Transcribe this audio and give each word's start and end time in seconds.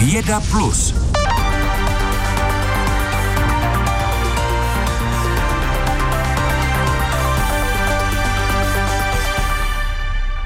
Věda 0.00 0.40
Plus. 0.40 0.94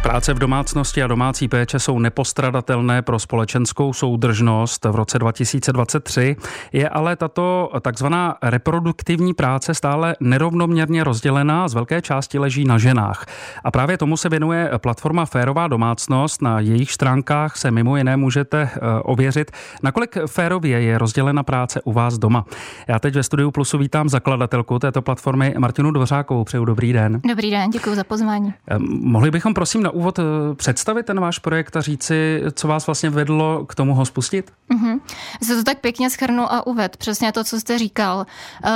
Práce 0.04 0.34
v 0.34 0.38
domácnosti 0.38 1.02
a 1.02 1.06
domácí 1.06 1.48
péče 1.48 1.78
jsou 1.78 1.98
nepostradatelné 1.98 3.02
pro 3.02 3.18
společenskou 3.18 3.92
soudržnost 3.92 4.84
v 4.84 4.94
roce 4.94 5.18
2023. 5.18 6.36
Je 6.72 6.88
ale 6.88 7.16
tato 7.16 7.70
takzvaná 7.80 8.36
reproduktivní 8.42 9.34
práce 9.34 9.74
stále 9.74 10.16
nerovnoměrně 10.20 11.04
rozdělená, 11.04 11.68
z 11.68 11.74
velké 11.74 12.02
části 12.02 12.38
leží 12.38 12.64
na 12.64 12.78
ženách. 12.78 13.26
A 13.64 13.70
právě 13.70 13.98
tomu 13.98 14.16
se 14.16 14.28
věnuje 14.28 14.70
platforma 14.76 15.26
Férová 15.26 15.68
domácnost. 15.68 16.42
Na 16.42 16.60
jejich 16.60 16.92
stránkách 16.92 17.56
se 17.56 17.70
mimo 17.70 17.96
jiné 17.96 18.16
můžete 18.16 18.62
eh, 18.62 18.78
ověřit, 19.02 19.50
nakolik 19.82 20.18
férově 20.26 20.82
je 20.82 20.98
rozdělena 20.98 21.42
práce 21.42 21.80
u 21.82 21.92
vás 21.92 22.18
doma. 22.18 22.44
Já 22.88 22.98
teď 22.98 23.14
ve 23.14 23.22
studiu 23.22 23.50
Plusu 23.50 23.78
vítám 23.78 24.08
zakladatelku 24.08 24.78
této 24.78 25.02
platformy 25.02 25.54
Martinu 25.58 25.90
Dvořákovou. 25.90 26.44
Přeju 26.44 26.64
dobrý 26.64 26.92
den. 26.92 27.20
Dobrý 27.28 27.50
den, 27.50 27.70
děkuji 27.70 27.96
za 27.96 28.04
pozvání. 28.04 28.54
Eh, 28.70 28.78
mohli 29.00 29.30
bychom 29.30 29.54
prosím 29.54 29.82
na 29.82 29.93
úvod 29.94 30.18
eh, 30.18 30.22
představit 30.54 31.06
ten 31.06 31.20
váš 31.20 31.38
projekt 31.38 31.76
a 31.76 31.80
říci, 31.80 32.42
co 32.52 32.68
vás 32.68 32.86
vlastně 32.86 33.10
vedlo 33.10 33.66
k 33.66 33.74
tomu 33.74 33.94
ho 33.94 34.06
spustit? 34.06 34.52
Mm-hmm. 34.70 35.00
Se 35.42 35.56
to 35.56 35.64
tak 35.64 35.80
pěkně 35.80 36.10
schrnu 36.10 36.52
a 36.52 36.66
uved, 36.66 36.96
přesně 36.96 37.32
to, 37.32 37.44
co 37.44 37.60
jste 37.60 37.78
říkal. 37.78 38.26
Uh, 38.64 38.70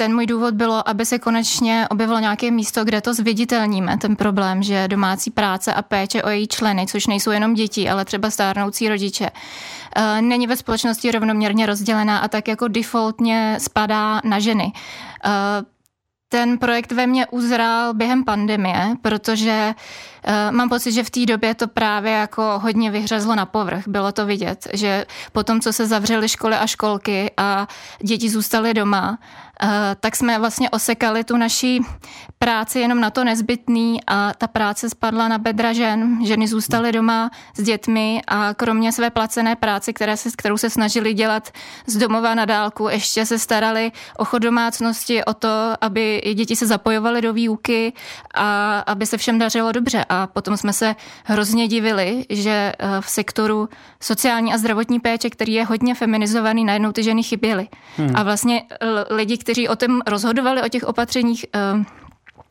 ten 0.00 0.14
můj 0.14 0.26
důvod 0.26 0.54
bylo, 0.54 0.88
aby 0.88 1.06
se 1.06 1.18
konečně 1.18 1.86
objevilo 1.90 2.18
nějaké 2.18 2.50
místo, 2.50 2.84
kde 2.84 3.00
to 3.00 3.14
zviditelníme, 3.14 3.98
ten 3.98 4.16
problém, 4.16 4.62
že 4.62 4.88
domácí 4.88 5.30
práce 5.30 5.74
a 5.74 5.82
péče 5.82 6.22
o 6.22 6.28
její 6.28 6.48
členy, 6.48 6.86
což 6.86 7.06
nejsou 7.06 7.30
jenom 7.30 7.54
děti, 7.54 7.90
ale 7.90 8.04
třeba 8.04 8.30
stárnoucí 8.30 8.88
rodiče, 8.88 9.30
eh, 9.96 10.22
není 10.22 10.46
ve 10.46 10.56
společnosti 10.56 11.10
rovnoměrně 11.10 11.66
rozdělená 11.66 12.18
a 12.18 12.28
tak 12.28 12.48
jako 12.48 12.68
defaultně 12.68 13.56
spadá 13.58 14.20
na 14.24 14.38
ženy 14.38 14.72
ten 16.32 16.58
projekt 16.58 16.92
ve 16.92 17.06
mně 17.06 17.26
uzrál 17.26 17.94
během 17.94 18.24
pandemie, 18.24 18.94
protože 19.02 19.74
uh, 19.74 20.56
mám 20.56 20.68
pocit, 20.68 20.92
že 20.92 21.02
v 21.02 21.10
té 21.10 21.26
době 21.26 21.54
to 21.54 21.68
právě 21.68 22.12
jako 22.12 22.58
hodně 22.62 22.90
vyhřezlo 22.90 23.34
na 23.34 23.46
povrch. 23.46 23.88
Bylo 23.88 24.12
to 24.12 24.26
vidět, 24.26 24.68
že 24.72 25.06
po 25.32 25.42
tom, 25.42 25.60
co 25.60 25.72
se 25.72 25.86
zavřely 25.86 26.28
školy 26.28 26.56
a 26.56 26.66
školky 26.66 27.30
a 27.36 27.68
děti 28.02 28.30
zůstaly 28.30 28.74
doma, 28.74 29.18
Eh, 29.62 29.96
tak 30.00 30.16
jsme 30.16 30.38
vlastně 30.38 30.70
osekali 30.70 31.24
tu 31.24 31.36
naší 31.36 31.80
práci 32.44 32.80
jenom 32.80 33.00
na 33.00 33.10
to 33.10 33.24
nezbytný 33.24 34.00
a 34.06 34.32
ta 34.34 34.46
práce 34.46 34.90
spadla 34.90 35.28
na 35.28 35.38
bedra 35.38 35.72
žen. 35.72 36.18
Ženy 36.24 36.48
zůstaly 36.48 36.92
doma 36.92 37.30
s 37.56 37.62
dětmi 37.62 38.22
a 38.28 38.54
kromě 38.54 38.92
své 38.92 39.10
placené 39.10 39.56
práce, 39.56 39.92
které 39.92 40.16
se, 40.16 40.30
kterou 40.36 40.56
se 40.56 40.70
snažili 40.70 41.14
dělat 41.14 41.50
z 41.86 41.96
domova 41.96 42.34
na 42.34 42.44
dálku, 42.44 42.88
ještě 42.88 43.26
se 43.26 43.38
starali 43.38 43.92
o 44.16 44.24
chod 44.24 44.42
domácnosti, 44.42 45.24
o 45.24 45.34
to, 45.34 45.48
aby 45.80 46.22
děti 46.34 46.56
se 46.56 46.66
zapojovaly 46.66 47.22
do 47.22 47.32
výuky 47.32 47.92
a 48.34 48.78
aby 48.78 49.06
se 49.06 49.16
všem 49.16 49.38
dařilo 49.38 49.72
dobře. 49.72 50.04
A 50.08 50.26
potom 50.26 50.56
jsme 50.56 50.72
se 50.72 50.96
hrozně 51.24 51.68
divili, 51.68 52.24
že 52.30 52.72
eh, 52.78 52.86
v 53.00 53.10
sektoru 53.10 53.68
sociální 54.02 54.54
a 54.54 54.58
zdravotní 54.58 55.00
péče, 55.00 55.30
který 55.30 55.52
je 55.52 55.64
hodně 55.64 55.94
feminizovaný, 55.94 56.64
najednou 56.64 56.92
ty 56.92 57.02
ženy 57.02 57.22
chyběly. 57.22 57.68
Hmm. 57.96 58.16
A 58.16 58.22
vlastně 58.22 58.62
lidi, 59.10 59.38
kteří 59.38 59.68
o 59.68 59.76
tom 59.76 60.00
rozhodovali, 60.06 60.62
o 60.62 60.68
těch 60.68 60.84
opatřeních, 60.84 61.46
eh, 61.54 61.99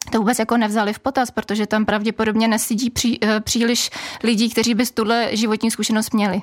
to 0.10 0.18
vůbec 0.18 0.40
jako 0.40 0.58
nevzali 0.58 0.94
v 0.94 1.00
potaz, 1.00 1.32
protože 1.32 1.68
tam 1.68 1.86
pravděpodobně 1.86 2.48
nesidí 2.48 2.90
pří, 2.90 3.20
eh, 3.24 3.40
příliš 3.40 3.90
lidí, 4.24 4.50
kteří 4.50 4.74
by 4.74 4.86
tuhle 4.86 5.28
životní 5.32 5.72
zkušenost 5.72 6.14
měli. 6.14 6.42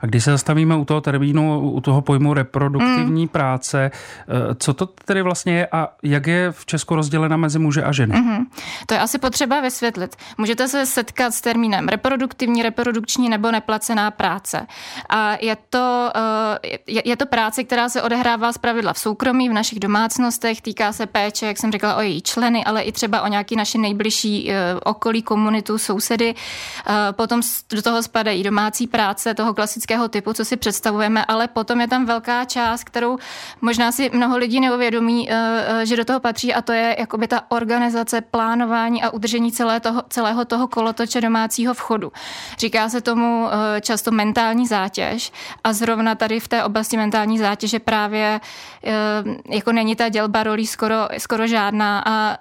A 0.00 0.06
když 0.06 0.24
se 0.24 0.30
zastavíme 0.30 0.76
u 0.76 0.84
toho 0.84 1.00
termínu, 1.00 1.60
u 1.60 1.80
toho 1.80 2.02
pojmu 2.02 2.34
reproduktivní 2.34 3.22
mm. 3.22 3.28
práce, 3.28 3.90
eh, 3.90 4.54
co 4.54 4.74
to 4.74 4.86
tedy 4.86 5.22
vlastně 5.22 5.58
je 5.58 5.66
a 5.72 5.88
jak 6.02 6.26
je 6.26 6.52
v 6.52 6.66
Česku 6.66 6.94
rozdělena 6.94 7.36
mezi 7.36 7.58
muže 7.58 7.82
a 7.82 7.92
ženy? 7.92 8.14
Mm-hmm. 8.14 8.46
To 8.86 8.94
je 8.94 9.00
asi 9.00 9.18
potřeba 9.18 9.60
vysvětlit. 9.60 10.16
Můžete 10.38 10.68
se 10.68 10.86
setkat 10.86 11.34
s 11.34 11.40
termínem 11.40 11.88
reproduktivní, 11.88 12.62
reprodukční 12.62 13.28
nebo 13.28 13.50
neplacená 13.50 14.10
práce. 14.10 14.66
A 15.08 15.36
je 15.40 15.56
to, 15.70 16.10
eh, 16.16 16.78
je 17.04 17.16
to 17.16 17.26
práce, 17.26 17.64
která 17.64 17.88
se 17.88 18.02
odehrává 18.02 18.52
z 18.52 18.58
pravidla 18.58 18.92
v 18.92 18.98
soukromí, 18.98 19.48
v 19.48 19.52
našich 19.52 19.80
domácnostech, 19.80 20.62
týká 20.62 20.92
se 20.92 21.06
péče, 21.06 21.46
jak 21.46 21.58
jsem 21.58 21.72
řekla, 21.72 21.96
o 21.96 22.00
její 22.00 22.22
členy, 22.22 22.64
ale 22.64 22.82
i 22.82 22.92
třeba 22.92 23.01
o 23.08 23.26
nějaký 23.26 23.56
naši 23.56 23.78
nejbližší 23.78 24.50
eh, 24.50 24.74
okolí, 24.84 25.22
komunitu, 25.22 25.78
sousedy. 25.78 26.34
Eh, 26.34 26.92
potom 27.12 27.40
do 27.72 27.82
toho 27.82 28.02
spadají 28.02 28.42
domácí 28.42 28.86
práce 28.86 29.34
toho 29.34 29.54
klasického 29.54 30.08
typu, 30.08 30.32
co 30.32 30.44
si 30.44 30.56
představujeme, 30.56 31.24
ale 31.24 31.48
potom 31.48 31.80
je 31.80 31.88
tam 31.88 32.06
velká 32.06 32.44
část, 32.44 32.84
kterou 32.84 33.18
možná 33.60 33.92
si 33.92 34.10
mnoho 34.14 34.36
lidí 34.36 34.60
neuvědomí, 34.60 35.30
eh, 35.30 35.86
že 35.86 35.96
do 35.96 36.04
toho 36.04 36.20
patří 36.20 36.54
a 36.54 36.62
to 36.62 36.72
je 36.72 36.96
jakoby 36.98 37.28
ta 37.28 37.42
organizace, 37.48 38.20
plánování 38.20 39.02
a 39.02 39.10
udržení 39.10 39.52
celé 39.52 39.80
toho, 39.80 40.02
celého 40.08 40.44
toho 40.44 40.68
kolotoče 40.68 41.20
domácího 41.20 41.74
vchodu. 41.74 42.12
Říká 42.58 42.88
se 42.88 43.00
tomu 43.00 43.48
často 43.80 44.10
mentální 44.10 44.66
zátěž 44.66 45.32
a 45.64 45.72
zrovna 45.72 46.14
tady 46.14 46.40
v 46.40 46.48
té 46.48 46.64
oblasti 46.64 46.96
mentální 46.96 47.38
zátěže 47.38 47.78
právě 47.78 48.40
jako 49.48 49.72
není 49.72 49.96
ta 49.96 50.08
dělba 50.08 50.42
rolí 50.42 50.66
skoro, 50.66 51.08
skoro 51.18 51.46
žádná 51.46 52.02
a 52.06 52.38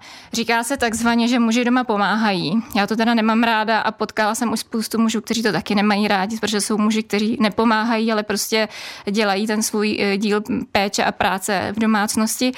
se 0.64 0.78
takzvaně, 0.78 1.28
že 1.28 1.40
muži 1.40 1.66
doma 1.66 1.84
pomáhají. 1.84 2.64
Já 2.76 2.88
to 2.88 2.96
teda 2.96 3.14
nemám 3.14 3.44
ráda 3.44 3.80
a 3.80 3.92
potkala 3.92 4.36
jsem 4.36 4.52
už 4.52 4.60
spoustu 4.60 5.00
mužů, 5.00 5.22
kteří 5.22 5.44
to 5.44 5.52
taky 5.52 5.76
nemají 5.76 6.08
rádi, 6.08 6.38
protože 6.38 6.62
jsou 6.62 6.78
muži, 6.78 7.04
kteří 7.04 7.38
nepomáhají, 7.40 8.12
ale 8.12 8.24
prostě 8.24 8.68
dělají 9.12 9.48
ten 9.48 9.64
svůj 9.64 9.98
eh, 10.00 10.18
díl 10.18 10.42
péče 10.72 11.04
a 11.04 11.12
práce 11.12 11.74
v 11.76 11.80
domácnosti. 11.80 12.52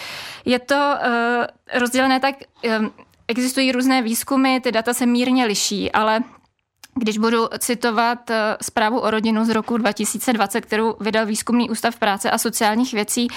Je 0.46 0.60
to 0.60 0.76
uh, 0.76 1.80
rozdělené 1.80 2.20
tak, 2.20 2.36
uh, 2.66 2.88
existují 3.28 3.72
různé 3.72 4.02
výzkumy, 4.02 4.60
ty 4.60 4.72
data 4.72 4.94
se 4.94 5.06
mírně 5.06 5.46
liší, 5.46 5.92
ale 5.92 6.24
když 6.96 7.18
budu 7.18 7.48
citovat 7.60 8.32
zprávu 8.62 9.00
o 9.00 9.12
rodinu 9.12 9.46
z 9.46 9.50
roku 9.50 9.78
2020, 9.78 10.62
kterou 10.62 10.96
vydal 11.00 11.26
Výzkumný 11.26 11.70
ústav 11.70 11.96
práce 11.96 12.32
a 12.32 12.38
sociálních 12.38 12.94
věcí, 12.94 13.28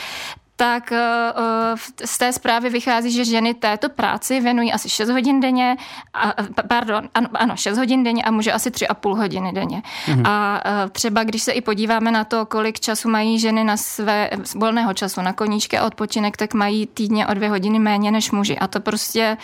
tak 0.57 0.93
eh, 0.93 0.99
eh, 1.37 2.07
z 2.07 2.19
té 2.19 2.33
zprávy 2.33 2.71
vychází, 2.71 3.11
že 3.11 3.25
ženy 3.25 3.55
této 3.55 3.89
práci 3.89 4.41
věnují 4.41 4.73
asi 4.73 4.89
6 4.89 5.11
hodin 5.11 5.41
denně, 5.41 5.77
a, 6.15 6.35
pardon, 6.69 7.09
ano, 7.15 7.29
ano 7.35 7.57
6 7.57 7.79
hodin 7.79 8.05
denně 8.05 8.23
a 8.23 8.31
muže 8.31 8.53
asi 8.53 8.71
3,5 8.71 9.17
hodiny 9.17 9.53
denně. 9.53 9.83
Mhm. 10.09 10.27
A 10.27 10.63
eh, 10.65 10.89
třeba 10.89 11.25
když 11.25 11.43
se 11.43 11.53
i 11.53 11.61
podíváme 11.61 12.11
na 12.11 12.25
to, 12.25 12.47
kolik 12.47 12.81
času 12.81 13.11
mají 13.11 13.39
ženy 13.39 13.65
na 13.65 13.77
své 13.77 14.31
volného 14.55 14.95
času, 14.95 15.23
na 15.23 15.33
koníčky 15.33 15.79
a 15.79 15.87
odpočinek, 15.87 16.37
tak 16.37 16.55
mají 16.55 16.87
týdně 16.87 17.27
o 17.27 17.35
dvě 17.35 17.49
hodiny 17.49 17.79
méně 17.79 18.11
než 18.11 18.31
muži. 18.31 18.59
A 18.59 18.67
to 18.67 18.81
prostě 18.81 19.37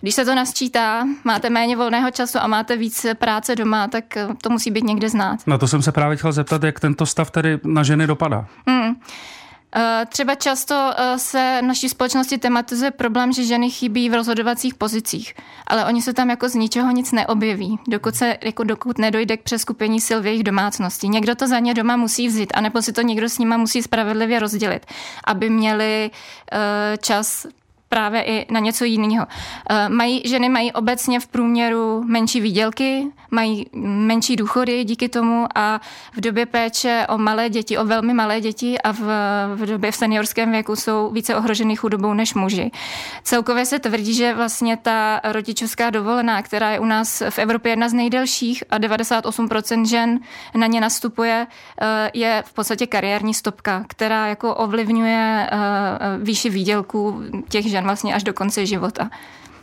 když 0.00 0.14
se 0.14 0.24
to 0.24 0.34
nasčítá, 0.34 1.04
máte 1.24 1.50
méně 1.50 1.76
volného 1.76 2.10
času 2.10 2.38
a 2.38 2.46
máte 2.46 2.76
víc 2.76 3.06
práce 3.18 3.56
doma, 3.56 3.88
tak 3.88 4.04
to 4.42 4.50
musí 4.50 4.70
být 4.70 4.84
někde 4.84 5.08
znát. 5.08 5.46
Na 5.46 5.58
to 5.58 5.68
jsem 5.68 5.82
se 5.82 5.92
právě 5.92 6.16
chtěl 6.16 6.32
zeptat, 6.32 6.62
jak 6.62 6.80
tento 6.80 7.06
stav 7.06 7.30
tedy 7.30 7.58
na 7.64 7.82
ženy 7.82 8.06
dopadá. 8.06 8.46
Hmm. 8.66 8.94
Eh, 9.76 10.06
třeba 10.08 10.34
často 10.34 10.92
eh, 10.96 11.18
se 11.18 11.58
v 11.62 11.64
naší 11.64 11.88
společnosti 11.88 12.38
tematizuje 12.38 12.90
problém, 12.90 13.32
že 13.32 13.44
ženy 13.44 13.70
chybí 13.70 14.10
v 14.10 14.14
rozhodovacích 14.14 14.74
pozicích, 14.74 15.34
ale 15.66 15.84
oni 15.84 16.02
se 16.02 16.12
tam 16.12 16.30
jako 16.30 16.48
z 16.48 16.54
ničeho 16.54 16.90
nic 16.90 17.12
neobjeví, 17.12 17.78
dokud, 17.88 18.14
se, 18.14 18.36
jako 18.44 18.64
dokud 18.64 18.98
nedojde 18.98 19.36
k 19.36 19.42
přeskupení 19.42 20.00
sil 20.06 20.18
v 20.22 20.26
jejich 20.26 20.42
domácnosti. 20.42 21.08
Někdo 21.08 21.34
to 21.34 21.46
za 21.46 21.58
ně 21.58 21.74
doma 21.74 21.96
musí 21.96 22.28
vzít, 22.28 22.52
anebo 22.54 22.82
si 22.82 22.92
to 22.92 23.02
někdo 23.02 23.28
s 23.28 23.38
nima 23.38 23.56
musí 23.56 23.82
spravedlivě 23.82 24.38
rozdělit, 24.38 24.86
aby 25.24 25.50
měli 25.50 26.10
uh, 26.52 26.58
čas 26.96 27.46
právě 27.88 28.22
i 28.22 28.46
na 28.52 28.60
něco 28.60 28.84
jiného. 28.84 29.26
Eh, 29.70 29.88
mají, 29.88 30.22
ženy 30.24 30.48
mají 30.48 30.72
obecně 30.72 31.20
v 31.20 31.26
průměru 31.26 32.02
menší 32.06 32.40
výdělky, 32.40 33.06
mají 33.30 33.66
menší 33.82 34.36
důchody 34.36 34.84
díky 34.84 35.08
tomu 35.08 35.46
a 35.54 35.80
v 36.12 36.20
době 36.20 36.46
péče 36.46 37.06
o 37.08 37.18
malé 37.18 37.48
děti, 37.48 37.78
o 37.78 37.84
velmi 37.84 38.14
malé 38.14 38.40
děti 38.40 38.78
a 38.78 38.92
v, 38.92 39.02
v 39.54 39.66
době 39.66 39.92
v 39.92 39.96
seniorském 39.96 40.50
věku 40.50 40.76
jsou 40.76 41.10
více 41.10 41.36
ohroženy 41.36 41.76
chudobou 41.76 42.14
než 42.14 42.34
muži. 42.34 42.70
Celkově 43.22 43.66
se 43.66 43.78
tvrdí, 43.78 44.14
že 44.14 44.34
vlastně 44.34 44.76
ta 44.76 45.20
rodičovská 45.24 45.90
dovolená, 45.90 46.42
která 46.42 46.70
je 46.70 46.78
u 46.80 46.84
nás 46.84 47.22
v 47.30 47.38
Evropě 47.38 47.72
jedna 47.72 47.88
z 47.88 47.92
nejdelších 47.92 48.64
a 48.70 48.78
98% 48.78 49.84
žen 49.84 50.20
na 50.54 50.66
ně 50.66 50.80
nastupuje, 50.80 51.46
eh, 51.80 52.10
je 52.14 52.42
v 52.46 52.52
podstatě 52.52 52.86
kariérní 52.86 53.34
stopka, 53.34 53.84
která 53.88 54.26
jako 54.26 54.54
ovlivňuje 54.54 55.48
eh, 55.50 55.58
výši 56.18 56.50
výdělků 56.50 57.22
těch 57.48 57.66
žen 57.66 57.77
žen 57.78 57.84
vlastně 57.84 58.14
až 58.14 58.24
do 58.24 58.32
konce 58.32 58.66
života. 58.66 59.10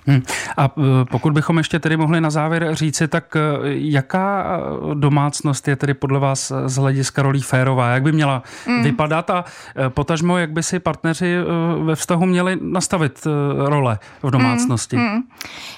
Hmm. 0.07 0.21
A 0.57 0.65
e, 0.65 1.05
pokud 1.05 1.33
bychom 1.33 1.57
ještě 1.57 1.79
tedy 1.79 1.97
mohli 1.97 2.21
na 2.21 2.29
závěr 2.29 2.75
říci, 2.75 3.07
tak 3.07 3.35
e, 3.35 3.39
jaká 3.65 4.59
domácnost 4.93 5.67
je 5.67 5.75
tedy 5.75 5.93
podle 5.93 6.19
vás 6.19 6.51
z 6.65 6.75
hlediska 6.75 7.21
rolí 7.21 7.41
férová? 7.41 7.89
Jak 7.89 8.03
by 8.03 8.11
měla 8.11 8.43
hmm. 8.65 8.83
vypadat 8.83 9.29
a 9.29 9.45
e, 9.85 9.89
potažmo, 9.89 10.37
jak 10.37 10.51
by 10.51 10.63
si 10.63 10.79
partneři 10.79 11.37
ve 11.83 11.95
vztahu 11.95 12.25
měli 12.25 12.57
nastavit 12.61 13.27
role 13.57 13.99
v 14.23 14.31
domácnosti? 14.31 14.97
Hmm. 14.97 15.09
Hmm. 15.09 15.23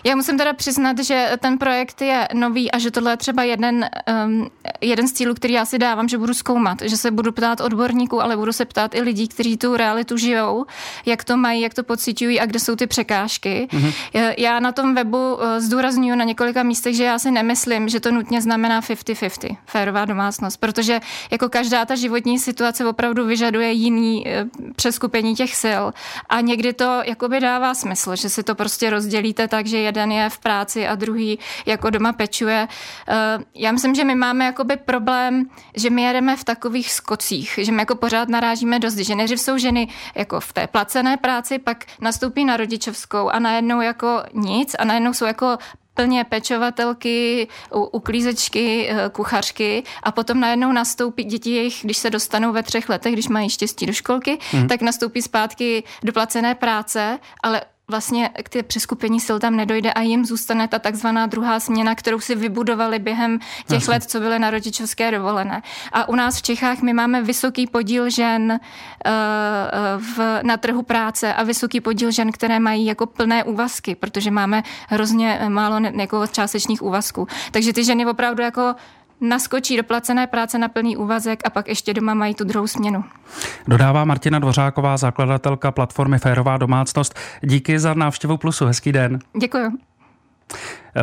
Já 0.04 0.16
musím 0.16 0.38
teda 0.38 0.54
přiznat, 0.54 1.00
že 1.00 1.32
ten 1.40 1.58
projekt 1.58 2.02
je 2.02 2.28
nový 2.34 2.72
a 2.72 2.80
že 2.80 2.92
tohle 2.92 3.12
je 3.12 3.18
třeba 3.18 3.44
jeden, 3.44 3.86
um, 4.26 4.50
jeden 4.82 5.08
z 5.08 5.14
cílů, 5.14 5.34
který 5.34 5.54
já 5.54 5.66
si 5.66 5.80
dávám, 5.80 6.08
že 6.08 6.18
budu 6.18 6.34
zkoumat, 6.34 6.82
že 6.82 6.98
se 6.98 7.12
budu 7.12 7.32
ptát 7.32 7.62
odborníků, 7.62 8.22
ale 8.22 8.38
budu 8.38 8.54
se 8.54 8.66
ptát 8.66 8.96
i 8.96 9.02
lidí, 9.02 9.28
kteří 9.28 9.58
tu 9.58 9.78
realitu 9.78 10.18
žijou, 10.18 10.66
jak 11.06 11.24
to 11.24 11.38
mají, 11.38 11.62
jak 11.62 11.74
to 11.74 11.84
pocitují 11.84 12.40
a 12.40 12.46
kde 12.46 12.60
jsou 12.60 12.76
ty 12.76 12.88
překážky. 12.88 13.68
Hmm 13.72 13.92
já 14.38 14.60
na 14.60 14.72
tom 14.72 14.96
webu 14.96 15.40
eh, 15.42 15.62
zdůraznuju 15.62 16.16
na 16.16 16.24
několika 16.24 16.64
místech, 16.64 16.96
že 16.96 17.04
já 17.04 17.20
si 17.20 17.32
nemyslím, 17.32 17.90
že 17.90 18.00
to 18.00 18.12
nutně 18.12 18.42
znamená 18.42 18.82
50-50, 18.82 19.58
férová 19.66 20.06
domácnost, 20.06 20.60
protože 20.60 21.00
jako 21.32 21.50
každá 21.50 21.86
ta 21.86 21.96
životní 21.96 22.40
situace 22.40 22.86
opravdu 22.86 23.26
vyžaduje 23.26 23.72
jiný 23.72 24.28
eh, 24.28 24.46
přeskupení 24.76 25.36
těch 25.36 25.56
sil 25.64 25.84
a 26.30 26.42
někdy 26.42 26.74
to 26.74 27.02
jakoby 27.06 27.40
dává 27.40 27.74
smysl, 27.74 28.16
že 28.16 28.30
si 28.30 28.44
to 28.44 28.56
prostě 28.56 28.90
rozdělíte 28.90 29.48
tak, 29.48 29.66
že 29.66 29.78
jeden 29.78 30.12
je 30.12 30.30
v 30.30 30.40
práci 30.40 30.88
a 30.88 30.96
druhý 30.96 31.40
jako 31.66 31.90
doma 31.90 32.14
pečuje. 32.14 32.68
Eh, 33.08 33.16
já 33.56 33.72
myslím, 33.72 33.96
že 33.96 34.04
my 34.04 34.16
máme 34.16 34.46
jakoby 34.46 34.78
problém, 34.78 35.50
že 35.76 35.90
my 35.90 36.04
jedeme 36.04 36.36
v 36.36 36.44
takových 36.44 36.92
skocích, 36.92 37.60
že 37.62 37.72
my 37.72 37.82
jako 37.82 37.96
pořád 37.96 38.30
narážíme 38.30 38.80
dost, 38.80 38.96
že 38.96 39.16
nejdřív 39.16 39.40
jsou 39.40 39.58
ženy 39.58 39.88
jako 40.16 40.40
v 40.40 40.54
té 40.54 40.68
placené 40.68 41.18
práci, 41.18 41.60
pak 41.60 41.86
nastoupí 42.02 42.46
na 42.46 42.58
rodičovskou 42.58 43.30
a 43.30 43.40
najednou 43.40 43.82
jako 43.82 44.07
jako 44.08 44.30
nic 44.34 44.76
a 44.80 44.86
najednou 44.86 45.14
jsou 45.14 45.26
jako 45.26 45.58
plně 45.94 46.24
pečovatelky, 46.24 47.48
uklízečky, 47.92 48.90
eh, 48.90 49.10
kuchařky 49.10 49.84
a 50.04 50.12
potom 50.12 50.40
najednou 50.40 50.72
nastoupí 50.72 51.24
děti 51.24 51.52
jejich, 51.52 51.80
když 51.84 51.98
se 51.98 52.10
dostanou 52.10 52.54
ve 52.54 52.64
třech 52.64 52.90
letech, 52.90 53.14
když 53.14 53.28
mají 53.28 53.50
štěstí 53.50 53.86
do 53.86 53.94
školky, 53.94 54.38
mm. 54.54 54.68
tak 54.68 54.82
nastoupí 54.82 55.22
zpátky 55.22 55.84
do 56.04 56.14
placené 56.14 56.56
práce, 56.56 57.20
ale 57.44 57.62
vlastně 57.90 58.30
k 58.44 58.50
té 58.50 58.64
přeskupení 58.64 59.20
sil 59.28 59.38
tam 59.40 59.56
nedojde 59.56 59.94
a 59.94 60.02
jim 60.02 60.26
zůstane 60.26 60.68
ta 60.68 60.80
takzvaná 60.80 61.26
druhá 61.26 61.60
směna, 61.60 61.96
kterou 61.96 62.20
si 62.20 62.36
vybudovali 62.36 63.00
během 63.00 63.40
těch 63.40 63.70
Jasně. 63.70 63.94
let, 63.94 64.04
co 64.04 64.20
byly 64.20 64.40
na 64.40 64.50
rodičovské 64.50 65.12
dovolené. 65.12 65.62
A 65.92 66.10
u 66.10 66.16
nás 66.16 66.38
v 66.38 66.42
Čechách 66.42 66.82
my 66.82 66.94
máme 66.94 67.22
vysoký 67.22 67.68
podíl 67.68 68.10
žen 68.10 68.52
uh, 68.52 70.02
v, 70.02 70.40
na 70.44 70.58
trhu 70.58 70.82
práce 70.82 71.34
a 71.34 71.44
vysoký 71.44 71.82
podíl 71.82 72.12
žen, 72.12 72.32
které 72.32 72.60
mají 72.60 72.86
jako 72.86 73.06
plné 73.06 73.44
úvazky, 73.44 73.96
protože 73.96 74.32
máme 74.32 74.64
hrozně 74.88 75.40
málo 75.48 75.80
ne, 75.80 75.92
jako 75.96 76.28
částečných 76.28 76.82
úvazků. 76.82 77.28
Takže 77.52 77.74
ty 77.74 77.84
ženy 77.84 78.06
opravdu 78.06 78.44
jako 78.44 78.76
naskočí 79.22 79.78
do 79.78 79.84
placené 79.84 80.28
práce 80.28 80.58
na 80.58 80.68
plný 80.68 80.98
úvazek 80.98 81.40
a 81.46 81.50
pak 81.50 81.68
ještě 81.68 81.94
doma 81.94 82.14
mají 82.14 82.36
tu 82.36 82.44
druhou 82.44 82.68
směnu. 82.68 83.04
Dodává 83.68 84.06
Martina 84.06 84.40
Dvořáková, 84.40 84.98
zakladatelka 84.98 85.72
platformy 85.72 86.20
Férová 86.20 86.58
domácnost. 86.58 87.20
Díky 87.42 87.80
za 87.80 87.94
návštěvu 87.94 88.38
Plusu. 88.38 88.66
Hezký 88.66 88.92
den. 88.92 89.20
Děkuji. 89.42 89.72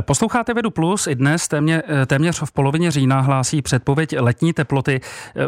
Posloucháte 0.01 0.55
Vedu 0.55 0.71
Plus. 0.71 1.07
I 1.07 1.15
dnes 1.15 1.49
témě, 1.49 1.83
téměř 2.07 2.43
v 2.45 2.53
polovině 2.53 2.91
října 2.91 3.21
hlásí 3.21 3.63
předpověď 3.63 4.21
letní 4.21 4.53
teploty. 4.53 5.01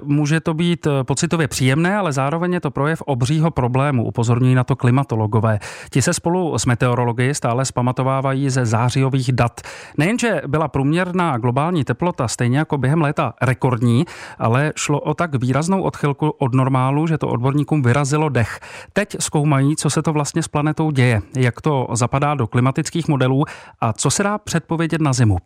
Může 0.03 0.41
to 0.41 0.55
být 0.55 0.87
pocitově 1.03 1.49
příjemné, 1.49 1.97
ale 1.97 2.13
zároveň 2.13 2.53
je 2.53 2.61
to 2.61 2.71
projev 2.71 3.03
obřího 3.03 3.51
problému, 3.51 4.05
upozorňují 4.05 4.55
na 4.55 4.65
to 4.65 4.77
klimatologové. 4.77 5.59
Ti 5.91 6.03
se 6.03 6.13
spolu 6.13 6.59
s 6.59 6.67
meteorology 6.67 7.35
stále 7.35 7.65
zpamatovávají 7.65 8.51
ze 8.51 8.67
zářijových 8.67 9.33
dat. 9.33 9.61
Nejenže 9.99 10.43
byla 10.47 10.69
průměrná 10.69 11.39
globální 11.39 11.85
teplota 11.85 12.29
stejně 12.29 12.59
jako 12.59 12.79
během 12.79 13.03
léta 13.03 13.35
rekordní, 13.43 14.05
ale 14.39 14.73
šlo 14.77 15.01
o 15.01 15.15
tak 15.15 15.35
výraznou 15.35 15.83
odchylku 15.83 16.31
od 16.39 16.55
normálu, 16.55 17.07
že 17.07 17.19
to 17.19 17.29
odborníkům 17.29 17.83
vyrazilo 17.83 18.29
dech. 18.29 18.61
Teď 18.93 19.17
zkoumají, 19.21 19.77
co 19.77 19.91
se 19.91 20.03
to 20.03 20.13
vlastně 20.13 20.43
s 20.43 20.49
planetou 20.49 20.91
děje, 20.91 21.23
jak 21.37 21.61
to 21.61 21.87
zapadá 21.93 22.35
do 22.35 22.47
klimatických 22.47 23.09
modelů 23.09 23.45
a 23.81 23.93
co 23.93 24.11
se 24.11 24.23
dá 24.23 24.36
předpovědět 24.39 25.01
na 25.01 25.13
zimu. 25.13 25.37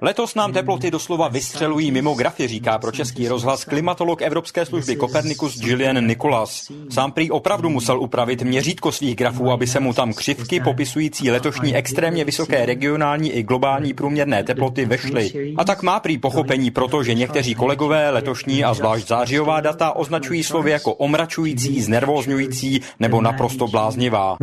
Letos 0.00 0.34
nám 0.34 0.52
teploty 0.52 0.90
doslova 0.90 1.28
vystřelují 1.28 1.90
mimo 1.90 2.14
grafy, 2.14 2.48
říká 2.48 2.78
pro 2.78 2.92
český 2.92 3.28
rozhlas 3.28 3.64
klimatolog 3.64 4.22
Evropské 4.22 4.66
služby 4.66 4.96
Copernicus 4.96 5.60
Julian 5.62 6.06
Nicholas. 6.06 6.72
Sám 6.90 7.12
prý 7.12 7.30
opravdu 7.30 7.68
musel 7.68 8.00
upravit 8.00 8.42
měřítko 8.42 8.92
svých 8.92 9.16
grafů, 9.16 9.50
aby 9.50 9.66
se 9.66 9.80
mu 9.80 9.92
tam 9.92 10.12
křivky 10.12 10.60
popisující 10.60 11.30
letošní 11.30 11.76
extrémně 11.76 12.24
vysoké 12.24 12.66
regionální 12.66 13.32
i 13.32 13.42
globální 13.42 13.94
průměrné 13.94 14.44
teploty 14.44 14.84
vešly. 14.84 15.54
A 15.56 15.64
tak 15.64 15.82
má 15.82 16.00
prý 16.00 16.18
pochopení 16.18 16.70
proto, 16.70 17.02
že 17.02 17.14
někteří 17.14 17.54
kolegové 17.54 18.10
letošní 18.10 18.64
a 18.64 18.74
zvlášť 18.74 19.08
zářijová 19.08 19.60
data 19.60 19.92
označují 19.92 20.44
slovy 20.44 20.70
jako 20.70 20.94
omračující, 20.94 21.82
znervózňující 21.82 22.80
nebo 23.00 23.20
naprosto 23.20 23.68
bláznivá. 23.68 24.36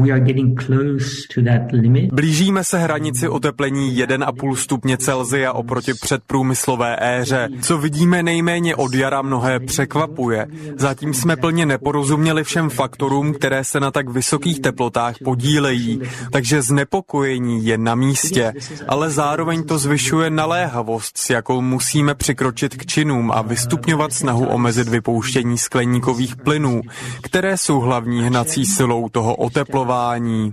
Blížíme 2.11 2.63
se 2.63 2.77
hranici 2.79 3.27
oteplení 3.27 3.64
oteplení 3.65 3.97
1,5 3.97 4.55
stupně 4.55 4.97
Celzia 4.97 5.53
oproti 5.53 5.93
předprůmyslové 5.93 6.97
éře. 6.99 7.49
Co 7.61 7.77
vidíme 7.77 8.23
nejméně 8.23 8.75
od 8.75 8.93
jara 8.93 9.21
mnohé 9.21 9.59
překvapuje. 9.59 10.47
Zatím 10.77 11.13
jsme 11.13 11.35
plně 11.35 11.65
neporozuměli 11.65 12.43
všem 12.43 12.69
faktorům, 12.69 13.33
které 13.33 13.63
se 13.63 13.79
na 13.79 13.91
tak 13.91 14.09
vysokých 14.09 14.59
teplotách 14.59 15.15
podílejí, 15.23 16.01
takže 16.31 16.61
znepokojení 16.61 17.65
je 17.65 17.77
na 17.77 17.95
místě, 17.95 18.53
ale 18.87 19.09
zároveň 19.09 19.63
to 19.63 19.77
zvyšuje 19.77 20.29
naléhavost, 20.29 21.17
s 21.17 21.29
jakou 21.29 21.61
musíme 21.61 22.15
přikročit 22.15 22.75
k 22.75 22.85
činům 22.85 23.31
a 23.31 23.41
vystupňovat 23.41 24.13
snahu 24.13 24.45
omezit 24.45 24.87
vypouštění 24.87 25.57
skleníkových 25.57 26.35
plynů, 26.35 26.81
které 27.21 27.57
jsou 27.57 27.79
hlavní 27.79 28.23
hnací 28.23 28.65
silou 28.65 29.09
toho 29.09 29.35
oteplování. 29.35 30.51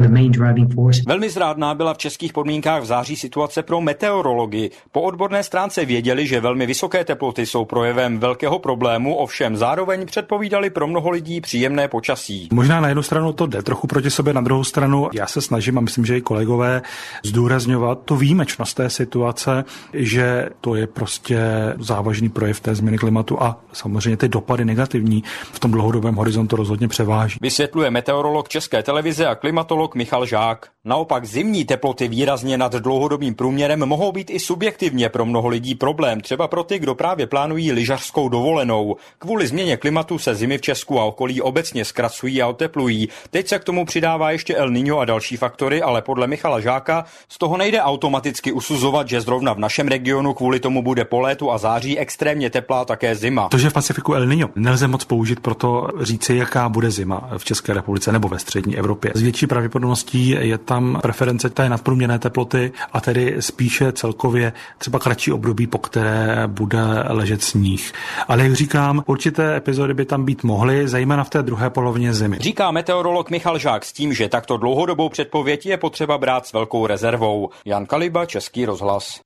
Velmi 1.07 1.31
zrádná 1.31 1.75
byla 1.75 1.95
v 1.95 1.99
českých 1.99 2.33
podmínkách 2.33 2.83
v 2.83 2.87
září 2.87 3.02
situace 3.03 3.63
pro 3.63 3.81
meteorologii. 3.81 4.71
Po 4.93 5.01
odborné 5.03 5.43
stránce 5.43 5.85
věděli, 5.85 6.27
že 6.27 6.41
velmi 6.41 6.67
vysoké 6.67 7.05
teploty 7.05 7.47
jsou 7.47 7.65
projevem 7.65 8.19
velkého 8.19 8.59
problému, 8.59 9.15
ovšem 9.15 9.57
zároveň 9.57 10.07
předpovídali 10.07 10.71
pro 10.71 10.87
mnoho 10.87 11.11
lidí 11.11 11.41
příjemné 11.41 11.89
počasí. 11.89 12.49
Možná 12.53 12.81
na 12.81 12.89
jednu 12.89 13.03
stranu 13.03 13.33
to 13.33 13.47
jde 13.47 13.63
trochu 13.63 13.87
proti 13.87 14.11
sobě, 14.11 14.35
na 14.35 14.41
druhou 14.41 14.65
stranu 14.65 15.09
já 15.13 15.27
se 15.27 15.41
snažím 15.41 15.79
a 15.79 15.81
myslím, 15.81 16.07
že 16.07 16.19
i 16.19 16.21
kolegové 16.21 16.83
zdůrazňovat 17.25 17.99
tu 18.05 18.17
výjimečnost 18.17 18.77
té 18.77 18.91
situace, 18.91 19.65
že 19.93 20.49
to 20.61 20.75
je 20.75 20.87
prostě 20.87 21.39
závažný 21.79 22.29
projev 22.29 22.61
té 22.61 22.75
změny 22.75 22.99
klimatu 22.99 23.43
a 23.43 23.61
samozřejmě 23.73 24.17
ty 24.17 24.29
dopady 24.29 24.65
negativní 24.65 25.25
v 25.53 25.61
tom 25.61 25.71
dlouhodobém 25.71 26.15
horizontu 26.15 26.57
rozhodně 26.57 26.89
převáží. 26.89 27.39
Vysvětluje 27.43 27.91
meteorolog 27.91 28.49
České 28.49 28.83
televize 28.83 29.27
a 29.27 29.35
klimatolog 29.35 29.95
Michal 29.95 30.27
Žák. 30.27 30.69
Naopak 30.85 31.25
zimní 31.25 31.65
teploty 31.65 32.09
výrazně 32.09 32.59
nad 32.59 32.73
dlouhodobým 32.83 33.35
průměrem 33.35 33.87
mohou 33.87 34.13
být 34.13 34.31
i 34.31 34.39
subjektivně 34.39 35.09
pro 35.09 35.25
mnoho 35.25 35.49
lidí 35.49 35.75
problém, 35.75 36.21
třeba 36.21 36.49
pro 36.49 36.65
ty, 36.65 36.79
kdo 36.79 36.95
právě 36.95 37.27
plánují 37.27 37.73
lyžařskou 37.73 38.29
dovolenou. 38.29 38.97
Kvůli 39.19 39.47
změně 39.47 39.77
klimatu 39.77 40.19
se 40.19 40.35
zimy 40.35 40.59
v 40.59 40.61
Česku 40.61 41.01
a 41.01 41.05
okolí 41.05 41.41
obecně 41.41 41.85
zkracují 41.85 42.43
a 42.43 42.49
oteplují. 42.49 43.09
Teď 43.31 43.49
se 43.49 43.59
k 43.59 43.65
tomu 43.65 43.85
přidává 43.85 44.31
ještě 44.31 44.55
El 44.55 44.71
Niño 44.71 44.99
a 44.99 45.05
další 45.05 45.37
faktory, 45.37 45.83
ale 45.83 46.03
podle 46.03 46.27
Michala 46.27 46.61
Žáka 46.61 47.05
z 47.29 47.39
toho 47.39 47.57
nejde 47.57 47.83
automaticky 47.83 48.53
usuzovat, 48.53 49.09
že 49.09 49.21
zrovna 49.21 49.53
v 49.53 49.59
našem 49.59 49.89
regionu 49.89 50.35
kvůli 50.35 50.61
tomu 50.61 50.83
bude 50.83 51.05
po 51.05 51.21
létu 51.21 51.51
a 51.51 51.59
září 51.59 51.99
extrémně 51.99 52.51
teplá 52.51 52.85
také 52.85 53.15
zima. 53.15 53.49
To, 53.49 53.59
že 53.59 53.71
v 53.71 53.73
Pacifiku 53.73 54.15
El 54.15 54.27
Niño 54.27 54.49
nelze 54.57 54.89
moc 54.89 55.05
použít 55.05 55.41
pro 55.41 55.55
to 55.55 55.89
říci, 56.01 56.37
jaká 56.37 56.69
bude 56.69 56.91
zima 56.91 57.31
v 57.39 57.45
České 57.45 57.75
republice 57.75 58.13
nebo 58.13 58.29
ve 58.29 58.39
střední 58.39 58.79
Evropě. 58.79 59.13
Z 59.15 59.23
větší 59.23 59.47
pravděpodobností 59.47 60.29
je 60.29 60.59
tam 60.59 60.99
preference 61.03 61.51
té 61.51 61.69
nadprůměrné 61.69 62.19
teploty 62.19 62.72
a 62.93 63.01
tedy 63.01 63.37
spíše 63.41 63.93
celkově 63.93 64.53
třeba 64.79 64.99
kratší 64.99 65.33
období, 65.33 65.67
po 65.67 65.79
které 65.79 66.43
bude 66.47 66.81
ležet 67.09 67.43
sníh. 67.43 67.93
Ale 68.29 68.43
jak 68.43 68.53
říkám, 68.53 69.03
určité 69.07 69.57
epizody 69.57 69.95
by 69.95 70.05
tam 70.05 70.25
být 70.25 70.45
mohly, 70.45 70.89
zejména 70.89 71.25
v 71.25 71.31
té 71.31 71.43
druhé 71.43 71.71
polovině 71.71 72.15
zimy. 72.15 72.37
Říká 72.41 72.71
meteorolog 72.71 73.31
Michal 73.31 73.59
Žák 73.59 73.85
s 73.85 73.93
tím, 73.93 74.15
že 74.15 74.29
takto 74.29 74.57
dlouhodobou 74.57 75.09
předpověď 75.09 75.67
je 75.67 75.77
potřeba 75.77 76.19
brát 76.19 76.47
s 76.47 76.53
velkou 76.53 76.87
rezervou. 76.87 77.51
Jan 77.65 77.87
Kaliba, 77.87 78.27
Český 78.27 78.65
rozhlas. 78.65 79.21